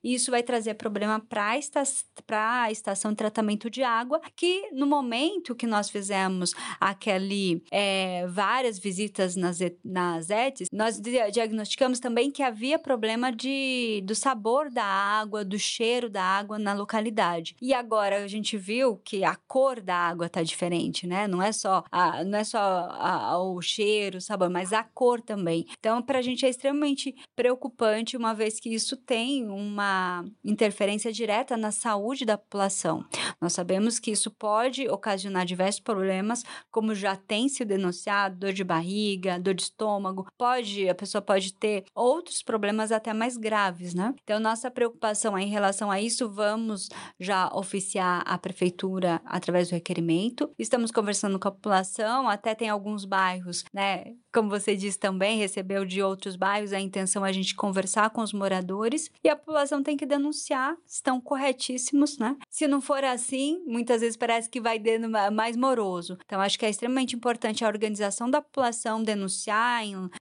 isso 0.03 0.31
vai 0.31 0.43
trazer 0.43 0.75
problema 0.75 1.21
para 1.21 1.57
esta, 1.57 1.83
a 2.31 2.71
estação 2.71 3.11
de 3.11 3.17
tratamento 3.17 3.71
de 3.71 3.83
água, 3.83 4.21
que 4.37 4.71
no 4.73 4.87
momento 4.87 5.55
que 5.55 5.67
nós 5.67 5.91
fizemos 5.91 6.53
aquele 6.81 7.63
é, 7.71 8.27
várias 8.29 8.79
visitas 8.79 9.37
nas, 9.37 9.59
nas 9.85 10.31
ETs, 10.31 10.69
nós 10.73 11.01
diagnosticamos 11.01 12.01
também 12.01 12.31
que 12.31 12.43
havia 12.43 12.79
problema 12.79 13.31
de, 13.33 14.03
do 14.05 14.15
sabor 14.15 14.71
da 14.71 14.85
água, 14.85 15.45
do 15.45 15.59
cheiro 15.59 16.09
da 16.09 16.23
água 16.23 16.59
na 16.59 16.73
localidade. 16.73 17.57
E 17.61 17.73
agora 17.73 18.23
a 18.23 18.29
gente 18.29 18.57
viu 18.57 18.97
que 18.97 19.25
a 19.25 19.37
cor 19.37 19.81
da 19.81 19.95
água 19.95 20.29
tá 20.29 20.43
diferente, 20.43 21.07
né? 21.07 21.27
Não 21.27 21.43
é 21.43 21.53
só, 21.53 21.85
a, 21.91 22.25
não 22.25 22.39
é 22.39 22.45
só 22.45 22.59
a, 22.59 23.39
o 23.43 23.61
cheiro, 23.61 24.19
o 24.19 24.21
sabor, 24.21 24.51
mas 24.51 24.73
a 24.73 24.83
cor 24.83 25.21
também. 25.21 25.67
Então, 25.79 26.03
para 26.03 26.19
a 26.19 26.23
gente 26.23 26.45
é 26.45 26.49
extremamente 26.49 27.15
preocupante, 27.35 28.17
uma 28.17 28.35
vez 28.35 28.59
que 28.59 28.73
isso 28.73 28.97
tem 28.97 29.30
uma 29.45 30.25
interferência 30.45 31.13
direta 31.13 31.57
na 31.57 31.71
saúde 31.71 32.25
da 32.25 32.37
população. 32.37 33.05
Nós 33.41 33.53
sabemos 33.53 33.99
que 33.99 34.11
isso 34.11 34.31
pode 34.31 34.89
ocasionar 34.89 35.47
diversos 35.47 35.81
problemas, 35.81 36.45
como 36.71 36.95
já 36.95 37.17
tem 37.17 37.49
sido 37.49 37.69
denunciado, 37.69 38.37
dor 38.37 38.53
de 38.53 38.65
barriga, 38.65 39.39
dor 39.39 39.55
de 39.55 39.63
estômago, 39.63 40.27
pode, 40.37 40.89
a 40.89 40.95
pessoa 40.95 41.23
pode 41.23 41.53
ter 41.55 41.85
outros 41.95 42.43
problemas 42.43 42.93
até 42.93 43.13
mais 43.13 43.37
graves, 43.37 43.95
né? 43.95 44.15
Então, 44.23 44.41
nossa 44.41 44.71
preocupação 44.71 45.37
é 45.37 45.43
em 45.43 45.49
relação 45.49 45.91
a 45.91 46.01
isso, 46.01 46.29
vamos 46.29 46.89
já 47.19 47.49
oficiar 47.55 48.23
a 48.27 48.37
prefeitura 48.39 49.21
através 49.25 49.69
do 49.69 49.73
requerimento. 49.73 50.51
Estamos 50.59 50.91
conversando 50.91 51.39
com 51.39 51.49
a 51.49 51.53
população, 51.53 52.29
até 52.29 52.55
tem 52.55 52.69
alguns 52.69 53.05
bairros, 53.05 53.65
né? 53.73 54.15
Como 54.33 54.49
você 54.49 54.77
disse 54.77 54.99
também, 54.99 55.39
recebeu 55.39 55.85
de 55.85 56.03
outros 56.03 56.37
bairros, 56.37 56.73
a 56.73 56.81
intenção 56.81 57.25
é 57.25 57.31
a 57.31 57.33
gente 57.33 57.55
conversar 57.55 58.11
com 58.11 58.21
os 58.21 58.33
moradores 58.33 59.11
e 59.23 59.29
a 59.29 59.37
população 59.37 59.83
tem 59.83 59.97
que 59.97 60.07
denunciar, 60.07 60.77
estão 60.87 61.21
corretíssimos, 61.21 62.19
né? 62.19 62.37
Se 62.49 62.67
não 62.67 62.81
for 62.81 63.05
assim, 63.05 63.63
muitas 63.67 64.01
vezes 64.01 64.17
parece 64.17 64.49
que 64.49 64.61
vai 64.61 64.79
dando 64.79 65.09
mais 65.33 65.57
moroso. 65.57 66.17
Então, 66.25 66.41
acho 66.41 66.59
que 66.59 66.67
é 66.67 66.71
extremamente 66.71 67.15
importante 67.15 67.65
a 67.65 67.69
organização 67.69 68.31
da 68.31 68.41
população 68.41 69.03
denunciar, 69.03 69.71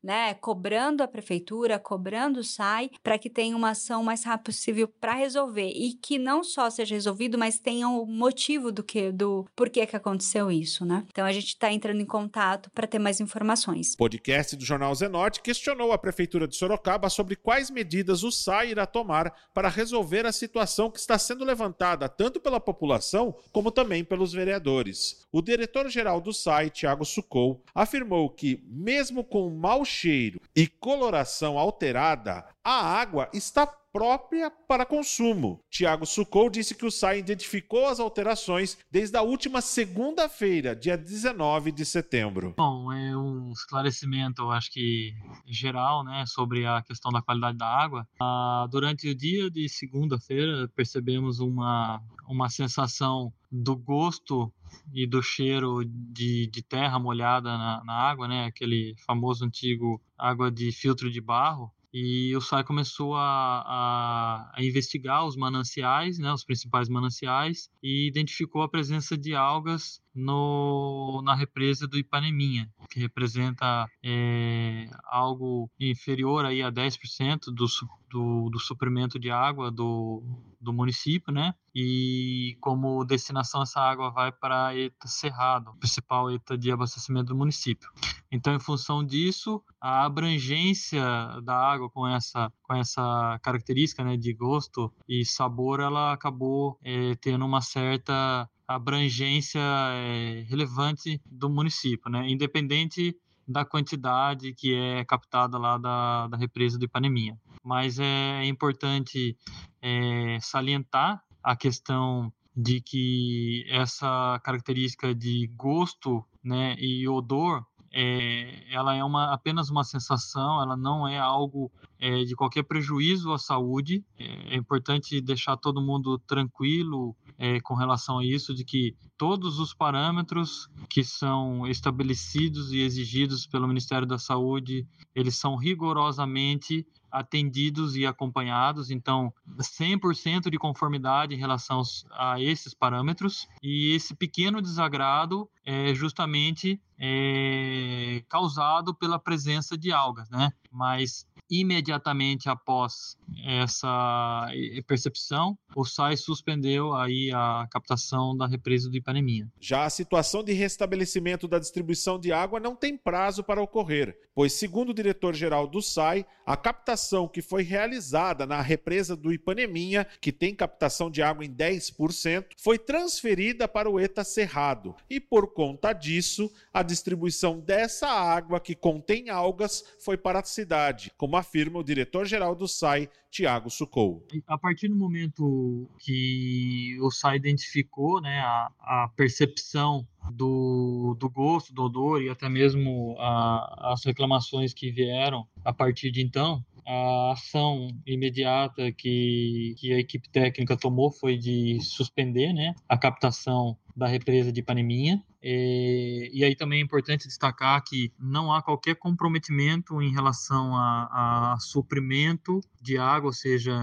né? 0.04 0.34
Cobrando 0.36 1.02
a 1.02 1.08
prefeitura, 1.08 1.80
cobrando 1.80 2.40
o 2.40 2.44
SAI, 2.44 2.90
para 3.04 3.18
que 3.18 3.30
tenha 3.30 3.56
uma 3.56 3.72
ação 3.72 4.04
mais 4.04 4.24
rápida 4.24 4.50
possível 4.50 4.88
para 4.88 5.14
resolver 5.14 5.70
e 5.70 5.94
que 5.94 6.18
não 6.18 6.44
só 6.44 6.70
seja 6.70 6.96
resolvido, 6.96 7.38
mas 7.38 7.60
tenha 7.60 7.88
o 7.88 8.04
um 8.04 8.06
motivo 8.06 8.72
do 8.72 8.84
que 8.84 9.12
do 9.12 9.46
por 9.56 9.70
que 9.70 9.86
que 9.86 9.96
aconteceu 9.96 10.52
isso, 10.52 10.86
né? 10.86 11.06
Então 11.10 11.26
a 11.26 11.32
gente 11.32 11.48
está 11.48 11.72
entrando 11.72 12.02
em 12.02 12.06
contato 12.06 12.70
para 12.72 12.88
ter 12.88 13.00
mais 13.00 13.20
informações. 13.20 13.96
Podcast 13.96 14.56
do 14.56 14.66
Jornal 14.66 14.94
Zenorte 14.96 15.42
questionou 15.42 15.92
a 15.92 15.98
prefeitura 15.98 16.48
de 16.48 16.56
Sorocaba 16.56 17.10
sobre 17.10 17.36
quais 17.36 17.70
medidas 17.70 18.24
o 18.24 18.32
SAI 18.32 18.74
irá 18.80 18.86
tomar 18.86 19.34
para 19.54 19.68
resolver 19.68 20.26
a 20.26 20.32
situação 20.32 20.90
que 20.90 21.00
está 21.00 21.18
sendo 21.20 21.44
levantada 21.44 22.08
tanto 22.08 22.40
pela 22.40 22.60
população 22.60 23.36
como 23.52 23.72
também 23.72 24.04
pelos 24.04 24.32
vereadores. 24.32 25.28
O 25.32 25.42
diretor-geral 25.42 26.22
do 26.22 26.34
SAI, 26.34 26.70
Tiago 26.70 27.06
Sucou, 27.06 27.62
afirmou 27.76 28.30
que 28.30 28.64
mesmo 28.68 29.24
com 29.24 29.50
mau 29.50 29.84
cheiro 29.84 30.40
e 30.56 30.66
coloração 30.66 31.60
alterada, 31.60 32.46
a 32.64 33.00
água 33.00 33.30
está 33.34 33.68
própria 33.92 34.50
para 34.50 34.86
consumo. 34.86 35.64
Tiago 35.70 36.06
Sucou 36.06 36.50
disse 36.50 36.76
que 36.76 36.86
o 36.86 36.92
SAI 36.92 37.20
identificou 37.20 37.88
as 37.88 38.00
alterações 38.00 38.78
desde 38.92 39.18
a 39.18 39.22
última 39.22 39.62
segunda-feira, 39.62 40.76
dia 40.76 40.98
19 40.98 41.72
de 41.72 41.86
setembro. 41.86 42.54
Bom, 42.58 42.92
é 42.92 43.18
um 43.18 43.52
esclarecimento, 43.52 44.42
eu 44.42 44.52
acho 44.52 44.72
que 44.72 45.14
geral, 45.46 46.04
né, 46.04 46.24
sobre 46.28 46.66
a 46.66 46.82
questão 46.82 47.12
da 47.12 47.22
qualidade 47.22 47.58
da 47.58 47.68
água. 47.68 48.08
Ah, 48.22 48.68
durante 48.70 49.10
o 49.10 49.16
dia 49.16 49.50
de 49.50 49.68
segunda-feira, 49.68 50.70
percebemos 50.76 51.40
uma, 51.40 52.02
uma 52.28 52.50
sensação 52.50 53.34
do 53.52 53.76
gosto 53.76 54.52
e 54.94 55.08
do 55.08 55.22
cheiro 55.22 55.84
de, 55.86 56.48
de 56.48 56.62
terra 56.62 57.00
molhada 57.00 57.58
na, 57.58 57.84
na 57.84 57.94
água, 57.94 58.28
né, 58.28 58.46
aquele 58.46 58.96
famoso 59.06 59.44
antigo 59.46 60.02
água 60.18 60.52
de 60.52 60.72
filtro 60.72 61.10
de 61.10 61.20
barro 61.20 61.72
e 61.94 62.36
o 62.36 62.42
SAI 62.42 62.64
começou 62.64 63.16
a, 63.16 63.64
a, 63.66 64.52
a, 64.56 64.64
investigar 64.64 65.26
os 65.26 65.36
mananciais, 65.36 66.20
né, 66.20 66.32
os 66.32 66.44
principais 66.44 66.88
mananciais, 66.88 67.70
e 67.82 68.08
identificou 68.08 68.62
a 68.62 68.70
presença 68.70 69.18
de 69.18 69.34
algas 69.34 70.02
no, 70.20 71.22
na 71.24 71.34
represa 71.34 71.88
do 71.88 71.98
Ipaneminha, 71.98 72.70
que 72.90 73.00
representa 73.00 73.90
é, 74.04 74.90
algo 75.06 75.70
inferior 75.80 76.46
aí 76.46 76.62
a 76.62 76.72
10% 76.72 77.46
do, 77.54 77.66
do, 78.10 78.50
do 78.50 78.60
suprimento 78.60 79.18
de 79.18 79.32
água 79.32 79.72
do, 79.72 80.22
do 80.60 80.74
município, 80.74 81.32
né? 81.32 81.54
E 81.74 82.58
como 82.60 83.06
destinação 83.06 83.62
essa 83.62 83.80
água 83.80 84.12
vai 84.12 84.32
para 84.32 84.68
a 84.68 84.78
ETA 84.78 85.08
Cerrado, 85.08 85.74
principal 85.80 86.32
ETA 86.32 86.58
de 86.58 86.72
abastecimento 86.72 87.28
do 87.28 87.36
município. 87.36 87.90
Então, 88.32 88.54
em 88.54 88.60
função 88.60 89.04
disso, 89.04 89.64
a 89.80 90.06
abrangência 90.06 91.02
da 91.44 91.56
água 91.56 91.90
com 91.90 92.08
essa, 92.08 92.52
com 92.64 92.76
essa 92.76 93.40
característica 93.42 94.04
né, 94.04 94.18
de 94.18 94.34
gosto 94.34 94.92
e 95.08 95.24
sabor, 95.24 95.80
ela 95.80 96.12
acabou 96.12 96.78
é, 96.84 97.16
tendo 97.16 97.46
uma 97.46 97.62
certa 97.62 98.50
abrangência 98.70 99.60
é, 99.60 100.46
relevante 100.48 101.20
do 101.26 101.50
município, 101.50 102.10
né? 102.12 102.30
independente 102.30 103.18
da 103.48 103.66
quantidade 103.66 104.54
que 104.54 104.76
é 104.76 105.04
captada 105.06 105.58
lá 105.58 105.80
da, 105.80 106.28
da 106.28 106.38
represa 106.38 106.78
do 106.78 106.86
Ipaneminha. 106.86 107.36
Mas 107.64 107.98
é 107.98 108.46
importante 108.46 109.36
é, 109.82 110.38
salientar 110.40 111.20
a 111.44 111.56
questão 111.56 112.32
de 112.56 112.80
que 112.80 113.66
essa 113.70 114.40
característica 114.44 115.16
de 115.16 115.48
gosto 115.56 116.24
né, 116.44 116.76
e 116.78 117.08
odor 117.08 117.66
é, 117.92 118.72
ela 118.72 118.96
é 118.96 119.04
uma, 119.04 119.34
apenas 119.34 119.70
uma 119.70 119.84
sensação, 119.84 120.62
ela 120.62 120.78
não 120.78 121.08
é 121.08 121.18
algo 121.18 121.72
é, 122.00 122.24
de 122.24 122.36
qualquer 122.36 122.64
prejuízo 122.64 123.34
à 123.34 123.40
saúde. 123.40 124.04
É, 124.18 124.54
é 124.54 124.56
importante 124.56 125.20
deixar 125.22 125.58
todo 125.58 125.82
mundo 125.82 126.20
tranquilo 126.20 127.16
é, 127.40 127.62
com 127.62 127.74
relação 127.74 128.20
a 128.20 128.26
isso, 128.26 128.54
de 128.54 128.66
que 128.66 128.94
todos 129.18 129.60
os 129.60 129.74
parâmetros 129.74 130.70
que 130.90 131.06
são 131.06 131.66
estabelecidos 131.66 132.74
e 132.74 132.82
exigidos 132.82 133.48
pelo 133.48 133.68
Ministério 133.68 134.06
da 134.06 134.18
Saúde, 134.18 134.86
eles 135.16 135.38
são 135.38 135.56
rigorosamente 135.56 136.86
atendidos 137.12 137.96
e 137.96 138.06
acompanhados, 138.06 138.92
então 138.92 139.34
100% 139.58 140.50
de 140.50 140.58
conformidade 140.58 141.34
em 141.34 141.38
relação 141.38 141.82
a 142.12 142.40
esses 142.40 142.74
parâmetros 142.74 143.48
e 143.64 143.96
esse 143.96 144.16
pequeno 144.16 144.62
desagrado 144.62 145.50
é 145.66 145.94
justamente 145.94 146.80
é, 147.00 148.24
causado 148.30 148.94
pela 148.94 149.18
presença 149.18 149.78
de 149.78 149.92
algas, 149.92 150.30
né? 150.30 150.52
Mas 150.72 151.26
imediatamente 151.50 152.50
após 152.50 153.18
essa 153.46 154.48
percepção, 154.86 155.58
o 155.76 155.86
SAI 155.86 156.18
suspendeu 156.18 156.94
aí 156.94 157.32
a 157.34 157.68
captação 157.72 158.36
da 158.36 158.46
represa 158.46 158.90
do 158.90 158.98
Ipaneminha. 158.98 159.50
Já 159.60 159.86
a 159.86 159.90
situação 159.90 160.44
de 160.44 160.54
restabelecimento 160.54 161.48
da 161.48 161.60
distribuição 161.60 162.20
de 162.20 162.32
água 162.32 162.60
não 162.60 162.76
tem 162.76 162.98
prazo 162.98 163.44
para 163.44 163.62
ocorrer, 163.62 164.18
pois 164.36 164.54
segundo 164.54 164.90
o 164.90 164.94
diretor-geral 164.94 165.68
do 165.68 165.82
SAI, 165.82 166.26
a 166.46 166.58
captação 166.58 167.28
que 167.28 167.42
foi 167.42 167.64
realizada 167.64 168.46
na 168.46 168.62
represa 168.62 169.16
do 169.16 169.32
Ipaneminha, 169.32 170.06
que 170.20 170.32
tem 170.32 170.54
captação 170.54 171.10
de 171.10 171.22
água 171.22 171.46
em 171.46 171.54
10%, 171.54 172.46
foi 172.58 172.78
transferida 172.78 173.68
para 173.68 173.90
o 173.90 174.00
ETA 174.00 174.24
Cerrado 174.24 174.96
e 175.10 175.20
por 175.20 175.54
conta 175.54 175.94
disso, 175.94 176.52
a 176.74 176.84
distribuição 176.84 177.60
dessa 177.60 178.08
água 178.08 178.60
que 178.60 178.76
contém 178.76 179.30
algas 179.30 179.84
foi 180.00 180.18
para 180.18 180.40
a 180.40 180.44
cidade, 180.44 181.12
como 181.18 181.39
afirma 181.40 181.80
o 181.80 181.84
diretor-geral 181.84 182.56
do 182.56 182.68
SAI, 182.68 183.10
Tiago 183.32 183.70
Sucou. 183.70 184.26
A 184.48 184.58
partir 184.58 184.88
do 184.88 184.96
momento 184.96 185.90
que 186.00 186.98
o 187.02 187.12
SAI 187.12 187.38
identificou 187.38 188.22
né, 188.22 188.40
a, 188.40 188.72
a 188.80 189.12
percepção 189.16 190.08
do, 190.32 191.16
do 191.20 191.30
gosto, 191.30 191.74
do 191.74 191.84
odor 191.84 192.22
e 192.22 192.30
até 192.30 192.50
mesmo 192.50 193.16
a, 193.20 193.92
as 193.94 194.04
reclamações 194.04 194.74
que 194.74 194.92
vieram 194.92 195.48
a 195.64 195.74
partir 195.74 196.12
de 196.12 196.22
então, 196.22 196.64
a 196.86 197.32
ação 197.34 197.90
imediata 198.06 198.92
que, 198.92 199.76
que 199.78 199.94
a 199.94 200.00
equipe 200.00 200.30
técnica 200.30 200.78
tomou 200.78 201.12
foi 201.12 201.38
de 201.38 201.80
suspender 201.82 202.54
né, 202.54 202.74
a 202.88 202.98
captação 202.98 203.78
da 203.96 204.08
represa 204.08 204.52
de 204.52 204.62
Paneminha. 204.62 205.24
E, 205.42 206.30
e, 206.34 206.44
aí 206.44 206.56
também 206.56 206.80
é 206.80 206.84
importante 206.84 207.28
destacar 207.28 207.82
que 207.84 208.12
não 208.20 208.54
há 208.54 208.62
qualquer 208.62 208.96
comprometimento 208.96 210.02
em 210.02 210.12
relação 210.12 210.76
a, 210.76 211.54
a 211.54 211.60
suprimento 211.60 212.60
de 212.82 212.98
água, 212.98 213.28
ou 213.30 213.34
seja, 213.34 213.74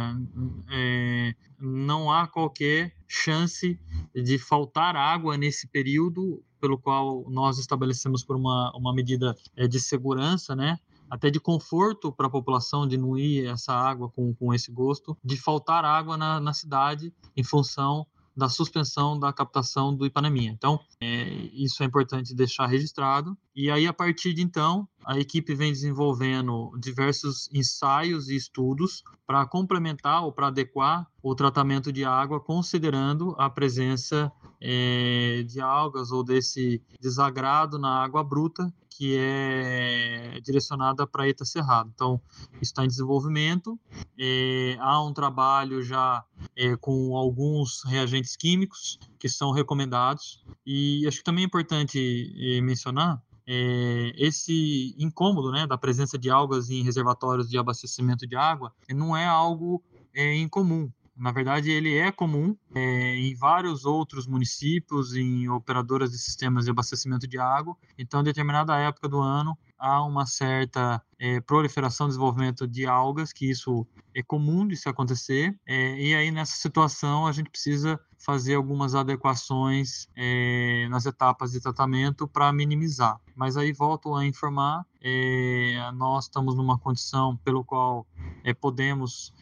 é, 0.70 1.34
não 1.58 2.12
há 2.12 2.26
qualquer 2.26 2.94
chance 3.08 3.78
de 4.14 4.38
faltar 4.38 4.96
água 4.96 5.36
nesse 5.38 5.66
período 5.66 6.42
pelo 6.60 6.78
qual 6.78 7.24
nós 7.30 7.58
estabelecemos 7.58 8.24
por 8.24 8.36
uma, 8.36 8.72
uma 8.74 8.94
medida 8.94 9.36
é, 9.56 9.66
de 9.66 9.80
segurança, 9.80 10.56
né? 10.56 10.78
Até 11.10 11.30
de 11.30 11.40
conforto 11.40 12.12
para 12.12 12.26
a 12.26 12.30
população 12.30 12.86
de 12.86 12.96
não 12.96 13.16
ir 13.16 13.46
essa 13.46 13.72
água 13.72 14.08
com, 14.08 14.34
com 14.34 14.52
esse 14.52 14.70
gosto, 14.70 15.16
de 15.24 15.36
faltar 15.36 15.84
água 15.84 16.16
na, 16.16 16.40
na 16.40 16.52
cidade 16.52 17.12
em 17.36 17.44
função 17.44 18.06
da 18.36 18.48
suspensão 18.50 19.18
da 19.18 19.32
captação 19.32 19.96
do 19.96 20.04
Ipaneminha. 20.04 20.50
Então, 20.50 20.78
é, 21.00 21.24
isso 21.54 21.82
é 21.82 21.86
importante 21.86 22.34
deixar 22.34 22.66
registrado. 22.66 23.36
E 23.54 23.70
aí, 23.70 23.86
a 23.86 23.94
partir 23.94 24.34
de 24.34 24.42
então, 24.42 24.86
a 25.06 25.18
equipe 25.18 25.54
vem 25.54 25.72
desenvolvendo 25.72 26.70
diversos 26.78 27.48
ensaios 27.52 28.28
e 28.28 28.36
estudos 28.36 29.02
para 29.26 29.46
complementar 29.46 30.22
ou 30.22 30.30
para 30.30 30.48
adequar 30.48 31.06
o 31.22 31.34
tratamento 31.34 31.90
de 31.90 32.04
água, 32.04 32.38
considerando 32.38 33.34
a 33.38 33.48
presença 33.48 34.30
é, 34.60 35.42
de 35.46 35.60
algas 35.60 36.10
ou 36.10 36.24
desse 36.24 36.82
desagrado 37.00 37.78
na 37.78 38.02
água 38.02 38.22
bruta 38.22 38.72
que 38.96 39.14
é 39.18 40.40
direcionada 40.42 41.06
para 41.06 41.28
ETA 41.28 41.44
Cerrado. 41.44 41.90
Então, 41.94 42.18
está 42.62 42.82
em 42.82 42.88
desenvolvimento. 42.88 43.78
É, 44.18 44.78
há 44.80 45.02
um 45.02 45.12
trabalho 45.12 45.82
já 45.82 46.24
é, 46.56 46.74
com 46.76 47.14
alguns 47.14 47.84
reagentes 47.84 48.34
químicos 48.36 48.98
que 49.18 49.28
são 49.28 49.52
recomendados. 49.52 50.42
E 50.64 51.06
acho 51.06 51.18
que 51.18 51.24
também 51.24 51.44
é 51.44 51.46
importante 51.46 51.98
é, 52.38 52.62
mencionar 52.62 53.22
é, 53.46 54.12
esse 54.16 54.94
incômodo 54.98 55.52
né, 55.52 55.66
da 55.66 55.78
presença 55.78 56.18
de 56.18 56.28
algas 56.30 56.68
em 56.68 56.82
reservatórios 56.82 57.48
de 57.48 57.56
abastecimento 57.56 58.26
de 58.26 58.34
água 58.34 58.72
não 58.90 59.16
é 59.16 59.26
algo 59.26 59.82
é, 60.14 60.34
incomum. 60.36 60.90
Na 61.16 61.32
verdade, 61.32 61.70
ele 61.70 61.96
é 61.96 62.12
comum 62.12 62.54
é, 62.74 63.16
em 63.16 63.34
vários 63.34 63.86
outros 63.86 64.26
municípios, 64.26 65.16
em 65.16 65.48
operadoras 65.48 66.10
de 66.10 66.18
sistemas 66.18 66.66
de 66.66 66.70
abastecimento 66.70 67.26
de 67.26 67.38
água. 67.38 67.74
Então, 67.96 68.20
em 68.20 68.24
determinada 68.24 68.76
época 68.78 69.08
do 69.08 69.18
ano, 69.20 69.56
há 69.78 70.04
uma 70.04 70.26
certa 70.26 71.02
é, 71.18 71.40
proliferação, 71.40 72.06
desenvolvimento 72.06 72.66
de 72.66 72.86
algas, 72.86 73.32
que 73.32 73.50
isso 73.50 73.86
é 74.14 74.22
comum 74.22 74.66
de 74.66 74.76
se 74.76 74.88
acontecer. 74.88 75.58
É, 75.66 75.98
e 75.98 76.14
aí, 76.14 76.30
nessa 76.30 76.56
situação, 76.56 77.26
a 77.26 77.32
gente 77.32 77.48
precisa 77.48 77.98
fazer 78.18 78.54
algumas 78.54 78.94
adequações 78.94 80.08
é, 80.16 80.88
nas 80.90 81.06
etapas 81.06 81.52
de 81.52 81.60
tratamento 81.60 82.26
para 82.26 82.52
minimizar. 82.52 83.20
Mas 83.34 83.56
aí 83.56 83.72
volto 83.72 84.14
a 84.14 84.24
informar, 84.24 84.84
é, 85.00 85.90
nós 85.94 86.24
estamos 86.24 86.54
numa 86.54 86.78
condição 86.78 87.36
pelo 87.38 87.64
qual 87.64 88.06
é, 88.44 88.52
podemos 88.52 89.32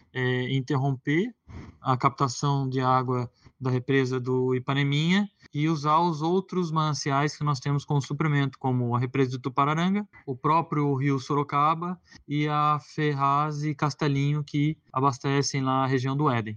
interromper 0.48 1.34
a 1.80 1.96
captação 1.96 2.68
de 2.68 2.80
água 2.80 3.28
da 3.60 3.68
represa 3.68 4.20
do 4.20 4.54
Ipaneminha 4.54 5.28
e 5.52 5.68
usar 5.68 5.98
os 6.00 6.22
outros 6.22 6.70
mananciais 6.70 7.36
que 7.36 7.42
nós 7.42 7.58
temos 7.58 7.84
como 7.84 8.00
suprimento, 8.00 8.58
como 8.58 8.94
a 8.94 8.98
represa 8.98 9.32
do 9.32 9.38
Tupararanga, 9.40 10.06
o 10.26 10.36
próprio 10.36 10.94
rio 10.94 11.18
Sorocaba 11.18 11.98
e 12.28 12.46
a 12.46 12.78
Ferraz 12.94 13.64
e 13.64 13.74
Castelinho, 13.74 14.44
que 14.44 14.76
abastecem 14.92 15.62
lá 15.62 15.84
a 15.84 15.86
região 15.86 16.16
do 16.16 16.30
Éden. 16.30 16.56